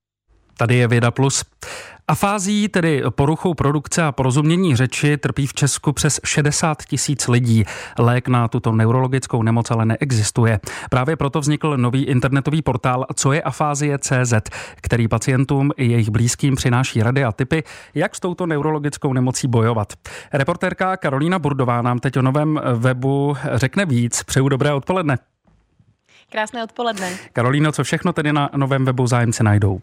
Tady 0.59 0.77
je 0.77 0.89
Věda 0.89 1.11
Plus. 1.11 1.45
Afází, 2.09 2.69
tedy 2.69 3.03
poruchou 3.11 3.55
produkce 3.55 4.03
a 4.03 4.13
porozumění 4.13 4.77
řeči, 4.77 5.17
trpí 5.17 5.47
v 5.47 5.55
Česku 5.55 5.93
přes 5.93 6.21
60 6.25 6.83
tisíc 6.83 7.29
lidí. 7.29 7.65
Lék 7.99 8.29
na 8.29 8.49
tuto 8.49 8.73
neurologickou 8.73 9.43
nemoc 9.43 9.71
ale 9.71 9.87
neexistuje. 9.87 10.61
Právě 10.91 11.17
proto 11.17 11.41
vznikl 11.41 11.77
nový 11.77 12.05
internetový 12.05 12.63
portál 12.63 13.07
Co 13.15 13.33
je 13.33 13.43
afázie 13.43 13.99
CZ, 13.99 14.35
který 14.77 15.09
pacientům 15.09 15.71
i 15.77 15.87
jejich 15.87 16.11
blízkým 16.11 16.55
přináší 16.55 17.03
rady 17.03 17.25
a 17.25 17.33
typy, 17.33 17.65
jak 17.95 18.15
s 18.15 18.21
touto 18.21 18.47
neurologickou 18.47 19.13
nemocí 19.13 19.49
bojovat. 19.49 19.93
Reportérka 20.33 20.97
Karolína 20.97 21.39
Burdová 21.39 21.83
nám 21.83 21.99
teď 21.99 22.17
o 22.17 22.23
novém 22.23 22.61
webu 22.75 23.37
řekne 23.55 23.87
víc. 23.87 24.23
Přeju 24.23 24.49
dobré 24.49 24.73
odpoledne. 24.73 25.19
Krásné 26.31 26.65
odpoledne. 26.65 27.11
Karolíno, 27.33 27.73
co 27.73 27.85
všechno 27.85 28.13
tedy 28.13 28.33
na 28.33 28.51
novém 28.57 28.85
webu 28.85 29.07
zájemce 29.07 29.43
najdou? 29.43 29.81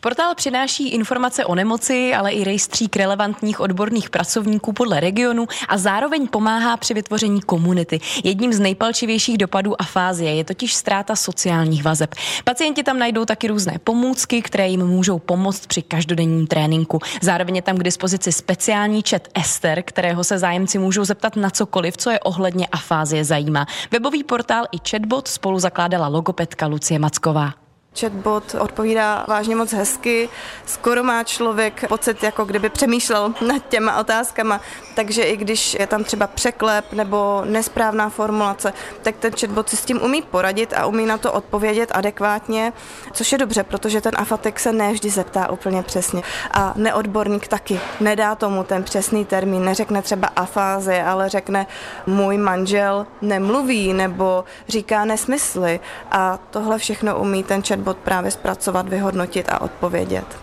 Portál 0.00 0.34
přináší 0.34 0.88
informace 0.88 1.44
o 1.44 1.54
nemoci, 1.54 2.14
ale 2.14 2.32
i 2.32 2.44
rejstřík 2.44 2.96
relevantních 2.96 3.60
odborných 3.60 4.10
pracovníků 4.10 4.72
podle 4.72 5.00
regionu 5.00 5.46
a 5.68 5.78
zároveň 5.78 6.28
pomáhá 6.28 6.76
při 6.76 6.94
vytvoření 6.94 7.40
komunity. 7.40 8.00
Jedním 8.24 8.52
z 8.52 8.60
nejpalčivějších 8.60 9.38
dopadů 9.38 9.80
afázie 9.80 10.34
je 10.34 10.44
totiž 10.44 10.74
ztráta 10.74 11.16
sociálních 11.16 11.84
vazeb. 11.84 12.14
Pacienti 12.44 12.82
tam 12.82 12.98
najdou 12.98 13.24
taky 13.24 13.48
různé 13.48 13.78
pomůcky, 13.84 14.42
které 14.42 14.68
jim 14.68 14.86
můžou 14.86 15.18
pomoct 15.18 15.66
při 15.66 15.82
každodenním 15.82 16.46
tréninku. 16.46 16.98
Zároveň 17.22 17.56
je 17.56 17.62
tam 17.62 17.76
k 17.76 17.82
dispozici 17.82 18.32
speciální 18.32 19.02
chat 19.08 19.28
Ester, 19.34 19.82
kterého 19.82 20.24
se 20.24 20.38
zájemci 20.38 20.78
můžou 20.78 21.04
zeptat 21.04 21.36
na 21.36 21.50
cokoliv, 21.50 21.96
co 21.96 22.10
je 22.10 22.20
ohledně 22.20 22.66
afázie 22.66 23.24
zajímá. 23.24 23.66
Webový 23.90 24.24
portál 24.24 24.64
i 24.72 24.90
chatbot 24.90 25.28
spolu 25.28 25.58
zakládala 25.58 26.08
logopedka 26.08 26.66
Lucie 26.66 26.98
Macková. 26.98 27.59
Chatbot 27.98 28.54
odpovídá 28.58 29.24
vážně 29.28 29.56
moc 29.56 29.72
hezky, 29.72 30.28
skoro 30.66 31.04
má 31.04 31.24
člověk 31.24 31.88
pocit, 31.88 32.22
jako 32.22 32.44
kdyby 32.44 32.68
přemýšlel 32.68 33.34
nad 33.46 33.68
těma 33.68 34.00
otázkama, 34.00 34.60
takže 34.94 35.22
i 35.22 35.36
když 35.36 35.74
je 35.74 35.86
tam 35.86 36.04
třeba 36.04 36.26
překlep 36.26 36.92
nebo 36.92 37.42
nesprávná 37.44 38.08
formulace, 38.08 38.72
tak 39.02 39.16
ten 39.16 39.32
chatbot 39.40 39.68
si 39.68 39.76
s 39.76 39.84
tím 39.84 40.02
umí 40.02 40.22
poradit 40.22 40.72
a 40.72 40.86
umí 40.86 41.06
na 41.06 41.18
to 41.18 41.32
odpovědět 41.32 41.90
adekvátně, 41.92 42.72
což 43.12 43.32
je 43.32 43.38
dobře, 43.38 43.62
protože 43.62 44.00
ten 44.00 44.12
afatek 44.16 44.60
se 44.60 44.72
nevždy 44.72 45.10
zeptá 45.10 45.50
úplně 45.50 45.82
přesně. 45.82 46.22
A 46.50 46.72
neodborník 46.76 47.48
taky. 47.48 47.80
Nedá 48.00 48.34
tomu 48.34 48.64
ten 48.64 48.82
přesný 48.82 49.24
termín, 49.24 49.64
neřekne 49.64 50.02
třeba 50.02 50.28
afáze, 50.36 51.02
ale 51.02 51.28
řekne 51.28 51.66
můj 52.06 52.38
manžel 52.38 53.06
nemluví 53.22 53.92
nebo 53.92 54.44
říká 54.68 55.04
nesmysly. 55.04 55.80
A 56.10 56.38
tohle 56.50 56.78
všechno 56.78 57.18
umí 57.18 57.44
ten 57.44 57.62
chatbot 57.62 57.79
chatbot 57.80 57.96
právě 57.96 58.30
zpracovat, 58.30 58.88
vyhodnotit 58.88 59.48
a 59.48 59.60
odpovědět. 59.60 60.38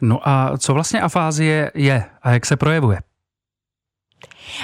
No 0.00 0.28
a 0.28 0.58
co 0.58 0.74
vlastně 0.74 1.00
afázie 1.00 1.70
je 1.74 2.04
a 2.22 2.30
jak 2.30 2.46
se 2.46 2.56
projevuje? 2.56 2.98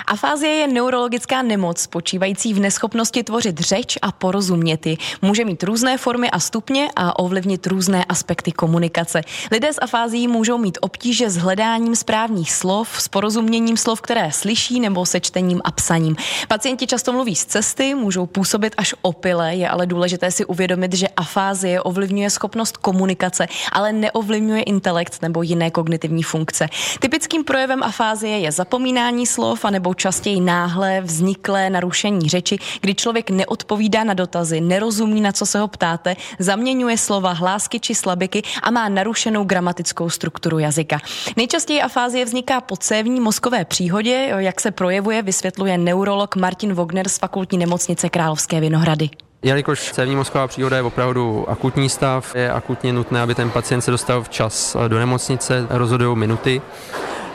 Afázie 0.07 0.53
je 0.53 0.67
neurologická 0.67 1.43
nemoc 1.43 1.79
spočívající 1.81 2.55
v 2.55 2.61
neschopnosti 2.61 3.23
tvořit 3.23 3.61
řeč 3.61 3.99
a 4.03 4.13
porozumět 4.13 4.87
ji. 4.87 4.99
Může 5.23 5.45
mít 5.45 5.63
různé 5.63 5.99
formy 5.99 6.31
a 6.31 6.39
stupně 6.39 6.89
a 6.97 7.19
ovlivnit 7.19 7.67
různé 7.67 8.05
aspekty 8.05 8.53
komunikace. 8.53 9.21
Lidé 9.53 9.73
s 9.73 9.81
afázií 9.81 10.29
můžou 10.29 10.59
mít 10.59 10.79
obtíže 10.81 11.31
s 11.31 11.37
hledáním 11.37 11.97
správných 11.97 12.53
slov, 12.53 12.89
s 12.99 13.09
porozuměním 13.09 13.77
slov, 13.77 14.01
které 14.01 14.33
slyší 14.33 14.81
nebo 14.81 15.07
se 15.07 15.21
čtením 15.21 15.61
a 15.65 15.71
psaním. 15.71 16.17
Pacienti 16.49 16.87
často 16.87 17.13
mluví 17.13 17.37
z 17.37 17.45
cesty, 17.45 17.95
můžou 17.95 18.27
působit 18.27 18.75
až 18.77 18.95
opile, 19.03 19.55
je 19.55 19.69
ale 19.69 19.87
důležité 19.87 20.31
si 20.31 20.45
uvědomit, 20.45 20.95
že 20.95 21.09
afázie 21.09 21.81
ovlivňuje 21.83 22.31
schopnost 22.31 22.77
komunikace, 22.77 23.47
ale 23.73 23.93
neovlivňuje 23.93 24.63
intelekt 24.63 25.23
nebo 25.23 25.43
jiné 25.43 25.71
kognitivní 25.71 26.23
funkce. 26.23 26.69
Typickým 27.01 27.45
projevem 27.45 27.83
afázie 27.83 28.39
je 28.39 28.53
zapomínání 28.53 29.27
slov 29.27 29.65
a 29.65 29.71
nebo 29.75 29.95
častěji 29.95 30.41
náhle 30.41 31.01
vzniklé 31.01 31.71
narušení 31.71 32.29
řeči, 32.29 32.59
kdy 32.81 32.95
člověk 32.95 33.31
neodpovídá 33.31 34.05
na 34.05 34.15
dotazy, 34.15 34.61
nerozumí, 34.61 35.21
na 35.21 35.33
co 35.33 35.47
se 35.47 35.59
ho 35.59 35.69
ptáte, 35.69 36.17
zaměňuje 36.39 36.99
slova, 36.99 37.33
hlásky 37.33 37.81
či 37.81 37.95
slabiky 37.95 38.43
a 38.63 38.71
má 38.71 38.89
narušenou 38.89 39.45
gramatickou 39.45 40.11
strukturu 40.11 40.59
jazyka. 40.59 40.99
Nejčastěji 41.37 41.83
afázie 41.83 42.25
vzniká 42.25 42.61
po 42.61 42.77
cévní 42.77 43.21
mozkové 43.21 43.65
příhodě, 43.65 44.35
jak 44.39 44.61
se 44.61 44.71
projevuje, 44.71 45.23
vysvětluje 45.23 45.79
neurolog 45.79 46.37
Martin 46.37 46.75
Wogner 46.75 47.09
z 47.09 47.19
fakultní 47.19 47.59
nemocnice 47.59 48.09
Královské 48.09 48.61
Vinohrady. 48.61 49.11
Jelikož 49.43 49.93
cévní 49.93 50.17
mozková 50.17 50.49
příhoda 50.49 50.77
je 50.77 50.83
opravdu 50.83 51.51
akutní 51.51 51.89
stav, 51.89 52.35
je 52.35 52.53
akutně 52.53 52.93
nutné, 52.93 53.21
aby 53.21 53.35
ten 53.35 53.51
pacient 53.51 53.81
se 53.81 53.91
dostal 53.91 54.23
včas 54.23 54.77
do 54.89 54.99
nemocnice, 54.99 55.67
rozhodují 55.71 56.17
minuty 56.17 56.63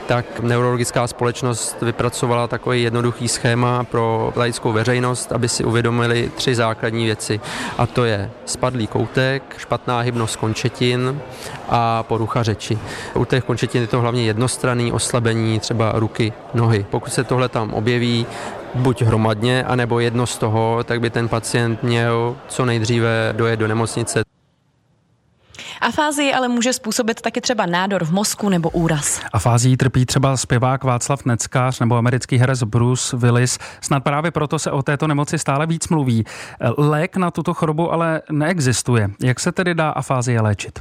tak 0.09 0.39
neurologická 0.39 1.07
společnost 1.07 1.81
vypracovala 1.81 2.47
takový 2.47 2.83
jednoduchý 2.83 3.27
schéma 3.27 3.83
pro 3.83 4.33
laickou 4.35 4.71
veřejnost, 4.71 5.31
aby 5.31 5.49
si 5.49 5.63
uvědomili 5.63 6.31
tři 6.35 6.55
základní 6.55 7.05
věci. 7.05 7.39
A 7.77 7.85
to 7.85 8.05
je 8.05 8.31
spadlý 8.45 8.87
koutek, 8.87 9.43
špatná 9.57 9.99
hybnost 9.99 10.35
končetin 10.35 11.21
a 11.69 12.03
porucha 12.03 12.43
řeči. 12.43 12.79
U 13.13 13.25
těch 13.25 13.43
končetin 13.43 13.81
je 13.81 13.87
to 13.87 14.01
hlavně 14.01 14.23
jednostranný 14.23 14.91
oslabení 14.91 15.59
třeba 15.59 15.91
ruky, 15.95 16.33
nohy. 16.53 16.85
Pokud 16.89 17.13
se 17.13 17.23
tohle 17.23 17.49
tam 17.49 17.73
objeví, 17.73 18.25
buď 18.75 19.01
hromadně, 19.01 19.63
anebo 19.63 19.99
jedno 19.99 20.27
z 20.27 20.37
toho, 20.37 20.83
tak 20.83 21.01
by 21.01 21.09
ten 21.09 21.27
pacient 21.27 21.83
měl 21.83 22.35
co 22.47 22.65
nejdříve 22.65 23.33
dojet 23.37 23.59
do 23.59 23.67
nemocnice. 23.67 24.28
Afázii 25.81 26.33
ale 26.33 26.47
může 26.47 26.73
způsobit 26.73 27.21
taky 27.21 27.41
třeba 27.41 27.65
nádor 27.65 28.05
v 28.05 28.11
mozku 28.11 28.49
nebo 28.49 28.69
úraz. 28.69 29.21
Afázii 29.33 29.77
trpí 29.77 30.05
třeba 30.05 30.37
zpěvák 30.37 30.83
Václav 30.83 31.25
Neckář 31.25 31.79
nebo 31.79 31.97
americký 31.97 32.37
herec 32.37 32.63
Bruce 32.63 33.17
Willis. 33.17 33.57
Snad 33.81 34.03
právě 34.03 34.31
proto 34.31 34.59
se 34.59 34.71
o 34.71 34.83
této 34.83 35.07
nemoci 35.07 35.39
stále 35.39 35.67
víc 35.67 35.87
mluví. 35.87 36.25
Lék 36.77 37.17
na 37.17 37.31
tuto 37.31 37.53
chorobu 37.53 37.91
ale 37.91 38.21
neexistuje. 38.31 39.09
Jak 39.23 39.39
se 39.39 39.51
tedy 39.51 39.75
dá 39.75 39.89
afázie 39.89 40.41
léčit? 40.41 40.79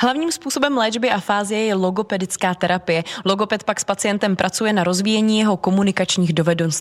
Hlavním 0.00 0.32
způsobem 0.32 0.76
léčby 0.76 1.10
afázie 1.10 1.64
je 1.64 1.74
logopedická 1.74 2.54
terapie. 2.54 3.04
Logoped 3.24 3.64
pak 3.64 3.80
s 3.80 3.84
pacientem 3.84 4.36
pracuje 4.36 4.72
na 4.72 4.84
rozvíjení 4.84 5.38
jeho 5.38 5.56
komunikačních 5.56 6.32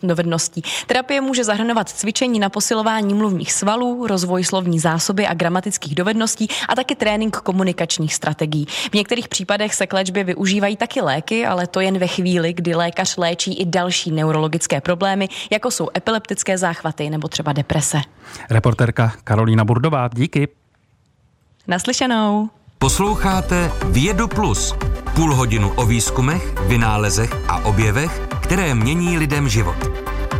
dovedností. 0.03 0.61
Terapie 0.87 1.21
může 1.21 1.43
zahrnovat 1.43 1.89
cvičení 1.89 2.39
na 2.39 2.49
posilování 2.49 3.13
mluvních 3.13 3.53
svalů, 3.53 4.07
rozvoj 4.07 4.43
slovní 4.43 4.79
zásoby 4.79 5.27
a 5.27 5.33
gramatických 5.33 5.95
dovedností 5.95 6.47
a 6.69 6.75
taky 6.75 6.95
trénink 6.95 7.37
komunikačních 7.37 8.15
strategií. 8.15 8.65
V 8.65 8.93
některých 8.93 9.27
případech 9.27 9.75
se 9.75 9.87
k 9.87 9.93
léčbě 9.93 10.23
využívají 10.23 10.77
taky 10.77 11.01
léky, 11.01 11.45
ale 11.45 11.67
to 11.67 11.79
jen 11.79 11.97
ve 11.97 12.07
chvíli, 12.07 12.53
kdy 12.53 12.75
lékař 12.75 13.17
léčí 13.17 13.53
i 13.53 13.65
další 13.65 14.11
neurologické 14.11 14.81
problémy, 14.81 15.29
jako 15.51 15.71
jsou 15.71 15.89
epileptické 15.97 16.57
záchvaty 16.57 17.09
nebo 17.09 17.27
třeba 17.27 17.53
deprese. 17.53 18.01
Reporterka 18.49 19.13
Karolína 19.23 19.65
Burdová, 19.65 20.09
díky. 20.13 20.47
Naslyšenou. 21.67 22.49
Posloucháte 22.81 23.71
Vědu 23.85 24.27
Plus. 24.27 24.75
Půl 25.15 25.35
hodinu 25.35 25.73
o 25.75 25.85
výzkumech, 25.85 26.53
vynálezech 26.67 27.33
a 27.47 27.65
objevech, 27.65 28.19
které 28.43 28.75
mění 28.75 29.17
lidem 29.17 29.49
život. 29.49 29.75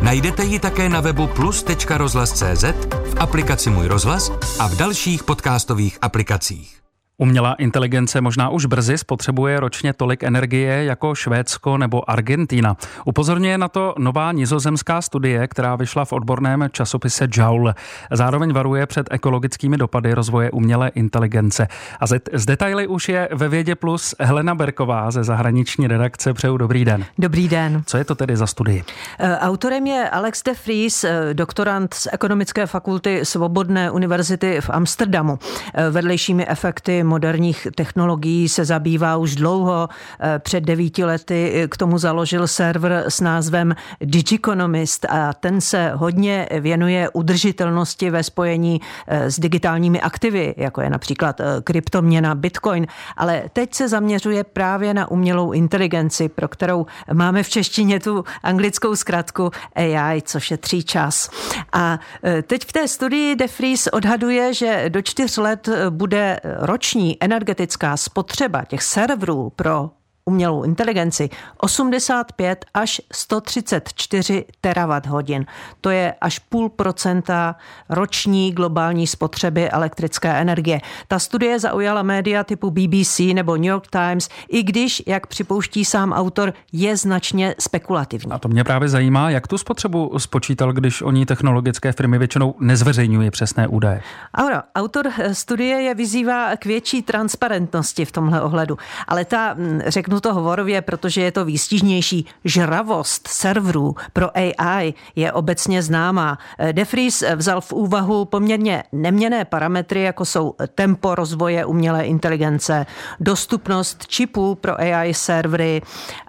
Najdete 0.01 0.43
ji 0.43 0.59
také 0.59 0.89
na 0.89 1.01
webu 1.01 1.27
plus.rozhlas.cz, 1.27 2.63
v 3.05 3.15
aplikaci 3.19 3.69
Můj 3.69 3.87
rozhlas 3.87 4.31
a 4.59 4.67
v 4.67 4.75
dalších 4.75 5.23
podcastových 5.23 5.97
aplikacích. 6.01 6.80
Umělá 7.21 7.53
inteligence 7.53 8.21
možná 8.21 8.49
už 8.49 8.65
brzy 8.65 8.97
spotřebuje 8.97 9.59
ročně 9.59 9.93
tolik 9.93 10.23
energie 10.23 10.83
jako 10.83 11.15
Švédsko 11.15 11.77
nebo 11.77 12.09
Argentina. 12.09 12.77
Upozorňuje 13.05 13.57
na 13.57 13.67
to 13.67 13.95
nová 13.97 14.31
nizozemská 14.31 15.01
studie, 15.01 15.47
která 15.47 15.75
vyšla 15.75 16.05
v 16.05 16.13
odborném 16.13 16.65
časopise 16.71 17.27
Joule. 17.31 17.75
Zároveň 18.11 18.53
varuje 18.53 18.85
před 18.85 19.07
ekologickými 19.11 19.77
dopady 19.77 20.13
rozvoje 20.13 20.51
umělé 20.51 20.91
inteligence. 20.95 21.67
A 21.99 22.07
z 22.33 22.45
detaily 22.45 22.87
už 22.87 23.09
je 23.09 23.29
ve 23.31 23.49
Vědě 23.49 23.75
Plus 23.75 24.15
Helena 24.19 24.55
Berková 24.55 25.11
ze 25.11 25.23
zahraniční 25.23 25.87
redakce. 25.87 26.33
Přeju 26.33 26.57
dobrý 26.57 26.85
den. 26.85 27.05
Dobrý 27.17 27.47
den. 27.47 27.83
Co 27.85 27.97
je 27.97 28.03
to 28.03 28.15
tedy 28.15 28.37
za 28.37 28.47
studii? 28.47 28.83
E, 29.19 29.37
autorem 29.37 29.87
je 29.87 30.09
Alex 30.09 30.43
de 30.43 30.53
Vries, 30.65 31.03
e, 31.03 31.33
doktorant 31.33 31.93
z 31.93 32.07
Ekonomické 32.11 32.65
fakulty 32.65 33.19
Svobodné 33.23 33.91
univerzity 33.91 34.61
v 34.61 34.69
Amsterdamu. 34.69 35.39
E, 35.73 35.89
vedlejšími 35.89 36.47
efekty 36.47 37.03
moderních 37.11 37.67
technologií 37.75 38.49
se 38.49 38.65
zabývá 38.65 39.17
už 39.17 39.35
dlouho. 39.35 39.89
Eh, 40.19 40.39
před 40.39 40.63
devíti 40.63 41.03
lety 41.03 41.67
k 41.71 41.77
tomu 41.77 41.97
založil 41.97 42.47
server 42.47 43.03
s 43.07 43.21
názvem 43.21 43.75
Digiconomist 44.01 45.05
a 45.09 45.33
ten 45.33 45.61
se 45.61 45.91
hodně 45.95 46.47
věnuje 46.59 47.09
udržitelnosti 47.09 48.09
ve 48.09 48.23
spojení 48.23 48.81
eh, 49.07 49.31
s 49.31 49.39
digitálními 49.39 50.01
aktivy, 50.01 50.53
jako 50.57 50.81
je 50.81 50.89
například 50.89 51.39
eh, 51.39 51.45
kryptoměna 51.63 52.35
Bitcoin, 52.35 52.87
ale 53.17 53.43
teď 53.53 53.73
se 53.73 53.87
zaměřuje 53.87 54.43
právě 54.43 54.93
na 54.93 55.11
umělou 55.11 55.51
inteligenci, 55.51 56.29
pro 56.29 56.47
kterou 56.47 56.85
máme 57.13 57.43
v 57.43 57.49
češtině 57.49 57.99
tu 57.99 58.23
anglickou 58.43 58.95
zkratku 58.95 59.51
AI, 59.75 60.21
což 60.21 60.51
je 60.51 60.57
tří 60.57 60.83
čas. 60.83 61.29
A 61.73 61.99
teď 62.47 62.65
v 62.67 62.71
té 62.71 62.87
studii 62.87 63.35
De 63.35 63.45
Vries 63.59 63.87
odhaduje, 63.87 64.53
že 64.53 64.85
do 64.89 65.01
čtyř 65.01 65.37
let 65.37 65.69
bude 65.89 66.39
roční 66.43 67.00
energetická 67.19 67.97
spotřeba 67.97 68.65
těch 68.65 68.83
serverů 68.83 69.49
pro 69.49 69.89
umělou 70.25 70.63
inteligenci 70.63 71.29
85 71.57 72.65
až 72.73 73.01
134 73.13 74.45
terawatt 74.61 75.07
hodin. 75.07 75.45
To 75.81 75.89
je 75.89 76.13
až 76.21 76.39
půl 76.39 76.69
procenta 76.69 77.55
roční 77.89 78.51
globální 78.51 79.07
spotřeby 79.07 79.69
elektrické 79.69 80.29
energie. 80.29 80.81
Ta 81.07 81.19
studie 81.19 81.59
zaujala 81.59 82.03
média 82.03 82.43
typu 82.43 82.71
BBC 82.71 83.19
nebo 83.19 83.55
New 83.55 83.65
York 83.65 83.87
Times, 83.87 84.29
i 84.49 84.63
když, 84.63 85.03
jak 85.07 85.27
připouští 85.27 85.85
sám 85.85 86.13
autor, 86.13 86.53
je 86.71 86.97
značně 86.97 87.55
spekulativní. 87.59 88.31
A 88.31 88.39
to 88.39 88.47
mě 88.47 88.63
právě 88.63 88.89
zajímá, 88.89 89.29
jak 89.29 89.47
tu 89.47 89.57
spotřebu 89.57 90.19
spočítal, 90.19 90.73
když 90.73 91.01
oni 91.01 91.25
technologické 91.25 91.91
firmy 91.91 92.17
většinou 92.17 92.55
nezveřejňují 92.59 93.31
přesné 93.31 93.67
údaje. 93.67 94.01
Ano, 94.33 94.61
autor 94.75 95.11
studie 95.31 95.81
je 95.81 95.95
vyzývá 95.95 96.55
k 96.55 96.65
větší 96.65 97.01
transparentnosti 97.01 98.05
v 98.05 98.11
tomhle 98.11 98.41
ohledu. 98.41 98.77
Ale 99.07 99.25
ta, 99.25 99.53
hm, 99.53 99.81
řeknu 100.11 100.21
to 100.21 100.33
hovorově, 100.33 100.81
protože 100.81 101.21
je 101.21 101.31
to 101.31 101.45
výstižnější, 101.45 102.25
žravost 102.45 103.27
serverů 103.27 103.95
pro 104.13 104.29
AI 104.37 104.93
je 105.15 105.31
obecně 105.31 105.83
známá. 105.83 106.37
DeFries 106.71 107.23
vzal 107.35 107.61
v 107.61 107.73
úvahu 107.73 108.25
poměrně 108.25 108.83
neměné 108.91 109.45
parametry, 109.45 110.01
jako 110.01 110.25
jsou 110.25 110.55
tempo 110.75 111.15
rozvoje 111.15 111.65
umělé 111.65 112.03
inteligence, 112.03 112.85
dostupnost 113.19 114.07
čipů 114.07 114.55
pro 114.55 114.79
AI 114.81 115.13
servery, 115.13 115.81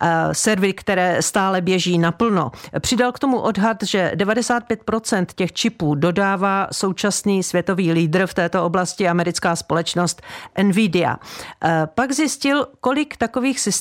eh, 0.02 0.28
servery, 0.32 0.72
které 0.72 1.22
stále 1.22 1.60
běží 1.60 1.98
naplno. 1.98 2.50
Přidal 2.80 3.12
k 3.12 3.18
tomu 3.18 3.40
odhad, 3.40 3.82
že 3.82 4.12
95% 4.14 5.32
těch 5.34 5.52
čipů 5.52 5.94
dodává 5.94 6.68
současný 6.72 7.42
světový 7.42 7.92
lídr 7.92 8.26
v 8.26 8.34
této 8.34 8.64
oblasti, 8.64 9.08
americká 9.08 9.56
společnost 9.56 10.22
Nvidia. 10.62 11.16
Eh, 11.64 11.86
pak 11.94 12.12
zjistil, 12.12 12.66
kolik 12.80 13.16
takových 13.16 13.60
systémů 13.60 13.71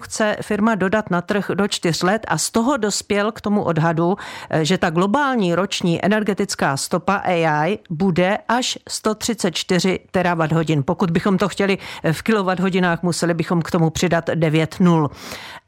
chce 0.00 0.36
firma 0.42 0.74
dodat 0.74 1.10
na 1.10 1.20
trh 1.20 1.50
do 1.54 1.68
čtyř 1.68 2.02
let 2.02 2.26
a 2.28 2.38
z 2.38 2.50
toho 2.50 2.76
dospěl 2.76 3.32
k 3.32 3.40
tomu 3.40 3.62
odhadu, 3.62 4.16
eh, 4.50 4.64
že 4.64 4.78
ta 4.78 4.90
globální 4.90 5.54
roční 5.54 6.04
energetická 6.04 6.76
stopa 6.76 7.14
AI 7.14 7.78
bude 7.90 8.38
až 8.48 8.78
134 8.88 9.98
terawatt 10.10 10.52
hodin. 10.52 10.82
Pokud 10.86 11.10
bychom 11.10 11.38
to 11.38 11.48
chtěli 11.48 11.78
v 12.12 12.22
kilowatt 12.22 12.60
hodinách, 12.60 13.02
museli 13.02 13.34
bychom 13.34 13.62
k 13.62 13.70
tomu 13.70 13.90
přidat 13.90 14.30
9 14.34 14.76
nul. 14.80 15.10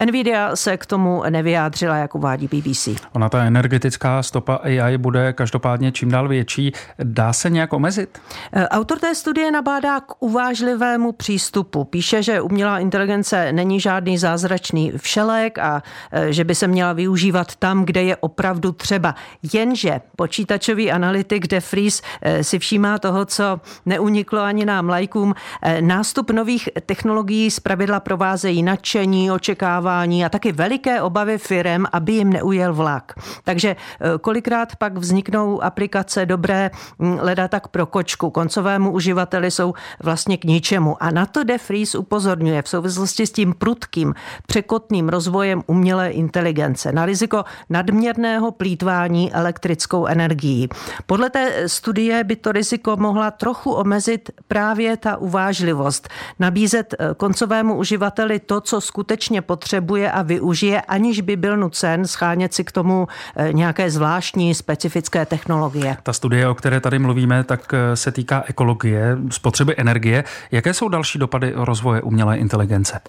Nvidia 0.07 0.57
se 0.57 0.77
k 0.77 0.87
tomu 0.87 1.23
nevyjádřila, 1.31 1.97
jak 1.97 2.15
uvádí 2.15 2.49
BBC. 2.49 2.89
Ona 3.13 3.29
ta 3.29 3.45
energetická 3.45 4.23
stopa 4.23 4.55
AI 4.55 4.99
bude 4.99 5.33
každopádně 5.33 5.93
čím 5.93 6.11
dál 6.11 6.29
větší. 6.29 6.73
Dá 6.99 7.33
se 7.33 7.51
nějak 7.51 7.73
omezit? 7.73 8.19
Eh, 8.53 8.69
autor 8.69 8.99
té 8.99 9.15
studie 9.15 9.51
nabádá 9.51 10.01
k 10.01 10.23
uvážlivému 10.23 11.13
přístupu. 11.13 11.85
Píše, 11.85 12.23
že 12.23 12.41
umělá 12.41 12.79
inteligence 12.79 13.53
není 13.53 13.72
žádný 13.81 14.19
zázračný 14.19 14.93
všelek 14.97 15.59
a 15.59 15.83
eh, 16.13 16.33
že 16.33 16.45
by 16.45 16.55
se 16.55 16.67
měla 16.67 16.93
využívat 16.93 17.57
tam, 17.57 17.85
kde 17.85 18.03
je 18.03 18.17
opravdu 18.17 18.73
třeba. 18.73 19.15
Jenže 19.53 20.01
počítačový 20.17 20.93
analytik 20.93 21.47
De 21.47 21.61
Vries 21.73 22.03
eh, 22.23 22.45
si 22.45 22.59
všímá 22.59 22.99
toho, 22.99 23.25
co 23.25 23.61
neuniklo 23.87 24.41
ani 24.41 24.65
nám 24.65 24.89
lajkům. 24.89 25.35
Nástup 25.81 26.31
nových 26.31 26.69
technologií 26.87 27.51
zpravidla 27.51 28.01
provázejí 28.01 28.63
nadšení, 28.63 29.31
očekávání 29.31 30.25
a 30.25 30.29
taky 30.29 30.53
veliké 30.53 31.03
obavy 31.03 31.39
firem, 31.39 31.87
aby 31.93 32.13
jim 32.13 32.33
neujel 32.33 32.75
vlak. 32.75 33.13
Takže 33.45 33.77
kolikrát 34.21 34.77
pak 34.77 34.99
vzniknou 34.99 35.63
aplikace 35.63 36.27
dobré 36.27 36.71
leda 36.99 37.49
tak 37.49 37.69
pro 37.69 37.87
kočku. 37.87 38.31
Koncovému 38.31 38.91
uživateli 38.91 39.51
jsou 39.51 39.75
vlastně 40.03 40.37
k 40.37 40.45
ničemu. 40.45 41.03
A 41.03 41.11
na 41.11 41.27
to 41.27 41.45
De 41.45 41.57
Vries 41.69 41.95
upozorňuje 41.95 42.63
v 42.63 42.69
souvislosti 42.69 43.27
s 43.27 43.33
tím 43.33 43.55
prudkým, 43.63 44.15
překotným 44.47 45.09
rozvojem 45.09 45.63
umělé 45.67 46.11
inteligence 46.11 46.93
na 46.93 47.07
riziko 47.07 47.45
nadměrného 47.71 48.51
plítvání 48.51 49.33
elektrickou 49.33 50.07
energií. 50.07 50.69
Podle 51.07 51.31
té 51.31 51.69
studie 51.69 52.25
by 52.25 52.37
to 52.37 52.53
riziko 52.53 52.97
mohla 52.97 53.31
trochu 53.31 53.73
omezit 53.73 54.31
právě 54.49 54.97
ta 54.97 55.17
uvážlivost. 55.17 56.09
Nabízet 56.39 56.95
eh, 56.95 57.15
koncovému 57.17 57.75
uživateli 57.75 58.39
to, 58.39 58.61
co 58.61 58.81
skutečně 58.81 59.43
potřebuje 59.43 60.13
a 60.13 60.23
využije, 60.23 60.81
aniž 60.81 61.21
by 61.21 61.37
byl 61.37 61.57
nucen 61.57 62.07
schánět 62.07 62.55
si 62.55 62.65
k 62.65 62.73
tomu 62.73 63.07
eh, 63.37 63.53
nějaké 63.53 63.91
zvláštní 63.91 64.55
specifické 64.55 65.27
technologie. 65.27 65.97
Ta 66.03 66.13
studie, 66.13 66.49
o 66.49 66.55
které 66.55 66.81
tady 66.81 66.99
mluvíme, 66.99 67.45
tak 67.45 67.75
eh, 67.75 67.97
se 67.97 68.13
týká 68.13 68.43
ekologie, 68.47 69.19
spotřeby 69.31 69.75
energie. 69.79 70.25
Jaké 70.51 70.75
jsou 70.75 70.89
další 70.89 71.19
dopady 71.19 71.53
rozvoje 71.55 72.03
umělé 72.03 72.37
inteligence? 72.37 73.01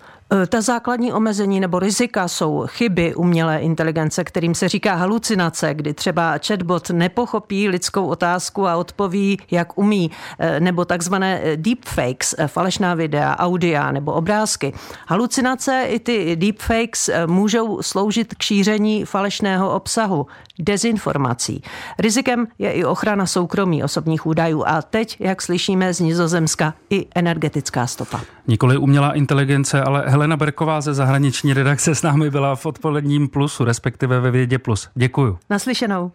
E, 0.43 0.47
ta 0.47 0.61
základní 0.61 1.13
omezení 1.13 1.59
nebo 1.59 1.79
rizika 1.79 2.27
jsou 2.27 2.65
chyby 2.67 3.15
umělé 3.15 3.59
inteligence, 3.59 4.23
kterým 4.23 4.55
se 4.55 4.69
říká 4.69 4.95
halucinace, 4.95 5.73
kdy 5.73 5.93
třeba 5.93 6.35
chatbot 6.47 6.89
nepochopí 6.89 7.69
lidskou 7.69 8.05
otázku 8.05 8.67
a 8.67 8.75
odpoví, 8.75 9.37
jak 9.51 9.77
umí, 9.77 10.11
e, 10.39 10.59
nebo 10.59 10.85
takzvané 10.85 11.41
deepfakes, 11.55 12.35
e, 12.37 12.47
falešná 12.47 12.93
videa, 12.93 13.35
audia 13.39 13.91
nebo 13.91 14.13
obrázky. 14.13 14.73
Halucinace 15.07 15.83
i 15.87 15.99
ty 15.99 16.35
deepfakes 16.35 17.09
můžou 17.25 17.81
sloužit 17.81 18.33
k 18.35 18.41
šíření 18.41 19.05
falešného 19.05 19.75
obsahu, 19.75 20.27
dezinformací. 20.59 21.63
Rizikem 21.99 22.47
je 22.59 22.71
i 22.71 22.85
ochrana 22.85 23.25
soukromí 23.25 23.83
osobních 23.83 24.25
údajů 24.25 24.63
a 24.67 24.81
teď, 24.81 25.17
jak 25.19 25.41
slyšíme 25.41 25.93
z 25.93 25.99
Nizozemska, 25.99 26.73
i 26.89 27.07
energetická 27.15 27.87
stopa. 27.87 28.21
Nikoli 28.47 28.77
umělá 28.77 29.11
inteligence, 29.13 29.81
ale 29.81 30.03
Helena 30.07 30.32
Berková 30.37 30.81
ze 30.81 30.93
zahraniční 30.93 31.53
redakce 31.53 31.95
s 31.95 32.01
námi 32.01 32.29
byla 32.29 32.55
v 32.55 32.65
odpoledním 32.65 33.27
plusu, 33.27 33.63
respektive 33.65 34.19
ve 34.19 34.31
Vědě 34.31 34.59
plus. 34.59 34.89
Děkuju. 34.95 35.37
Naslyšenou. 35.49 36.11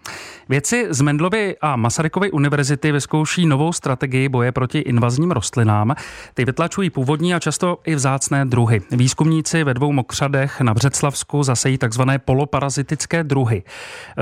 Vědci 0.49 0.87
z 0.91 1.01
Mendlovy 1.01 1.57
a 1.61 1.77
Masarykovy 1.77 2.31
univerzity 2.31 2.93
vyzkouší 2.93 3.47
novou 3.47 3.73
strategii 3.73 4.29
boje 4.29 4.53
proti 4.53 4.79
invazním 4.79 5.31
rostlinám. 5.31 5.95
Ty 6.35 6.45
vytlačují 6.45 6.91
původní 6.91 7.35
a 7.35 7.39
často 7.39 7.79
i 7.87 7.95
vzácné 7.95 8.45
druhy. 8.45 8.81
Výzkumníci 8.91 9.65
ve 9.65 9.75
dvou 9.75 9.93
mokřadech 9.93 10.61
na 10.61 10.75
Břeclavsku 10.75 11.43
zasejí 11.43 11.79
takzvané 11.79 12.19
poloparazitické 12.19 13.25
druhy. 13.25 13.63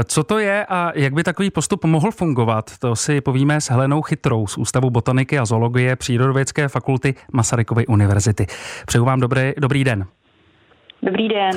Co 0.04 0.24
to 0.24 0.38
je 0.38 0.66
a 0.68 0.92
jak 0.94 1.14
by 1.14 1.24
takový 1.24 1.50
postup 1.50 1.84
mohl 1.84 2.10
fungovat, 2.10 2.78
to 2.78 2.96
si 2.96 3.20
povíme 3.20 3.60
s 3.60 3.70
Helenou 3.70 4.02
Chytrou 4.02 4.46
z 4.46 4.58
Ústavu 4.58 4.90
botaniky 4.90 5.38
a 5.38 5.44
zoologie 5.44 5.96
Přírodovědské 5.96 6.68
fakulty 6.68 7.14
Masarykovy 7.32 7.86
univerzity. 7.86 8.46
Přeju 8.86 9.04
vám 9.04 9.20
dobrý, 9.20 9.52
dobrý 9.58 9.84
den. 9.84 9.85
Dobrý 11.02 11.28
den. 11.28 11.56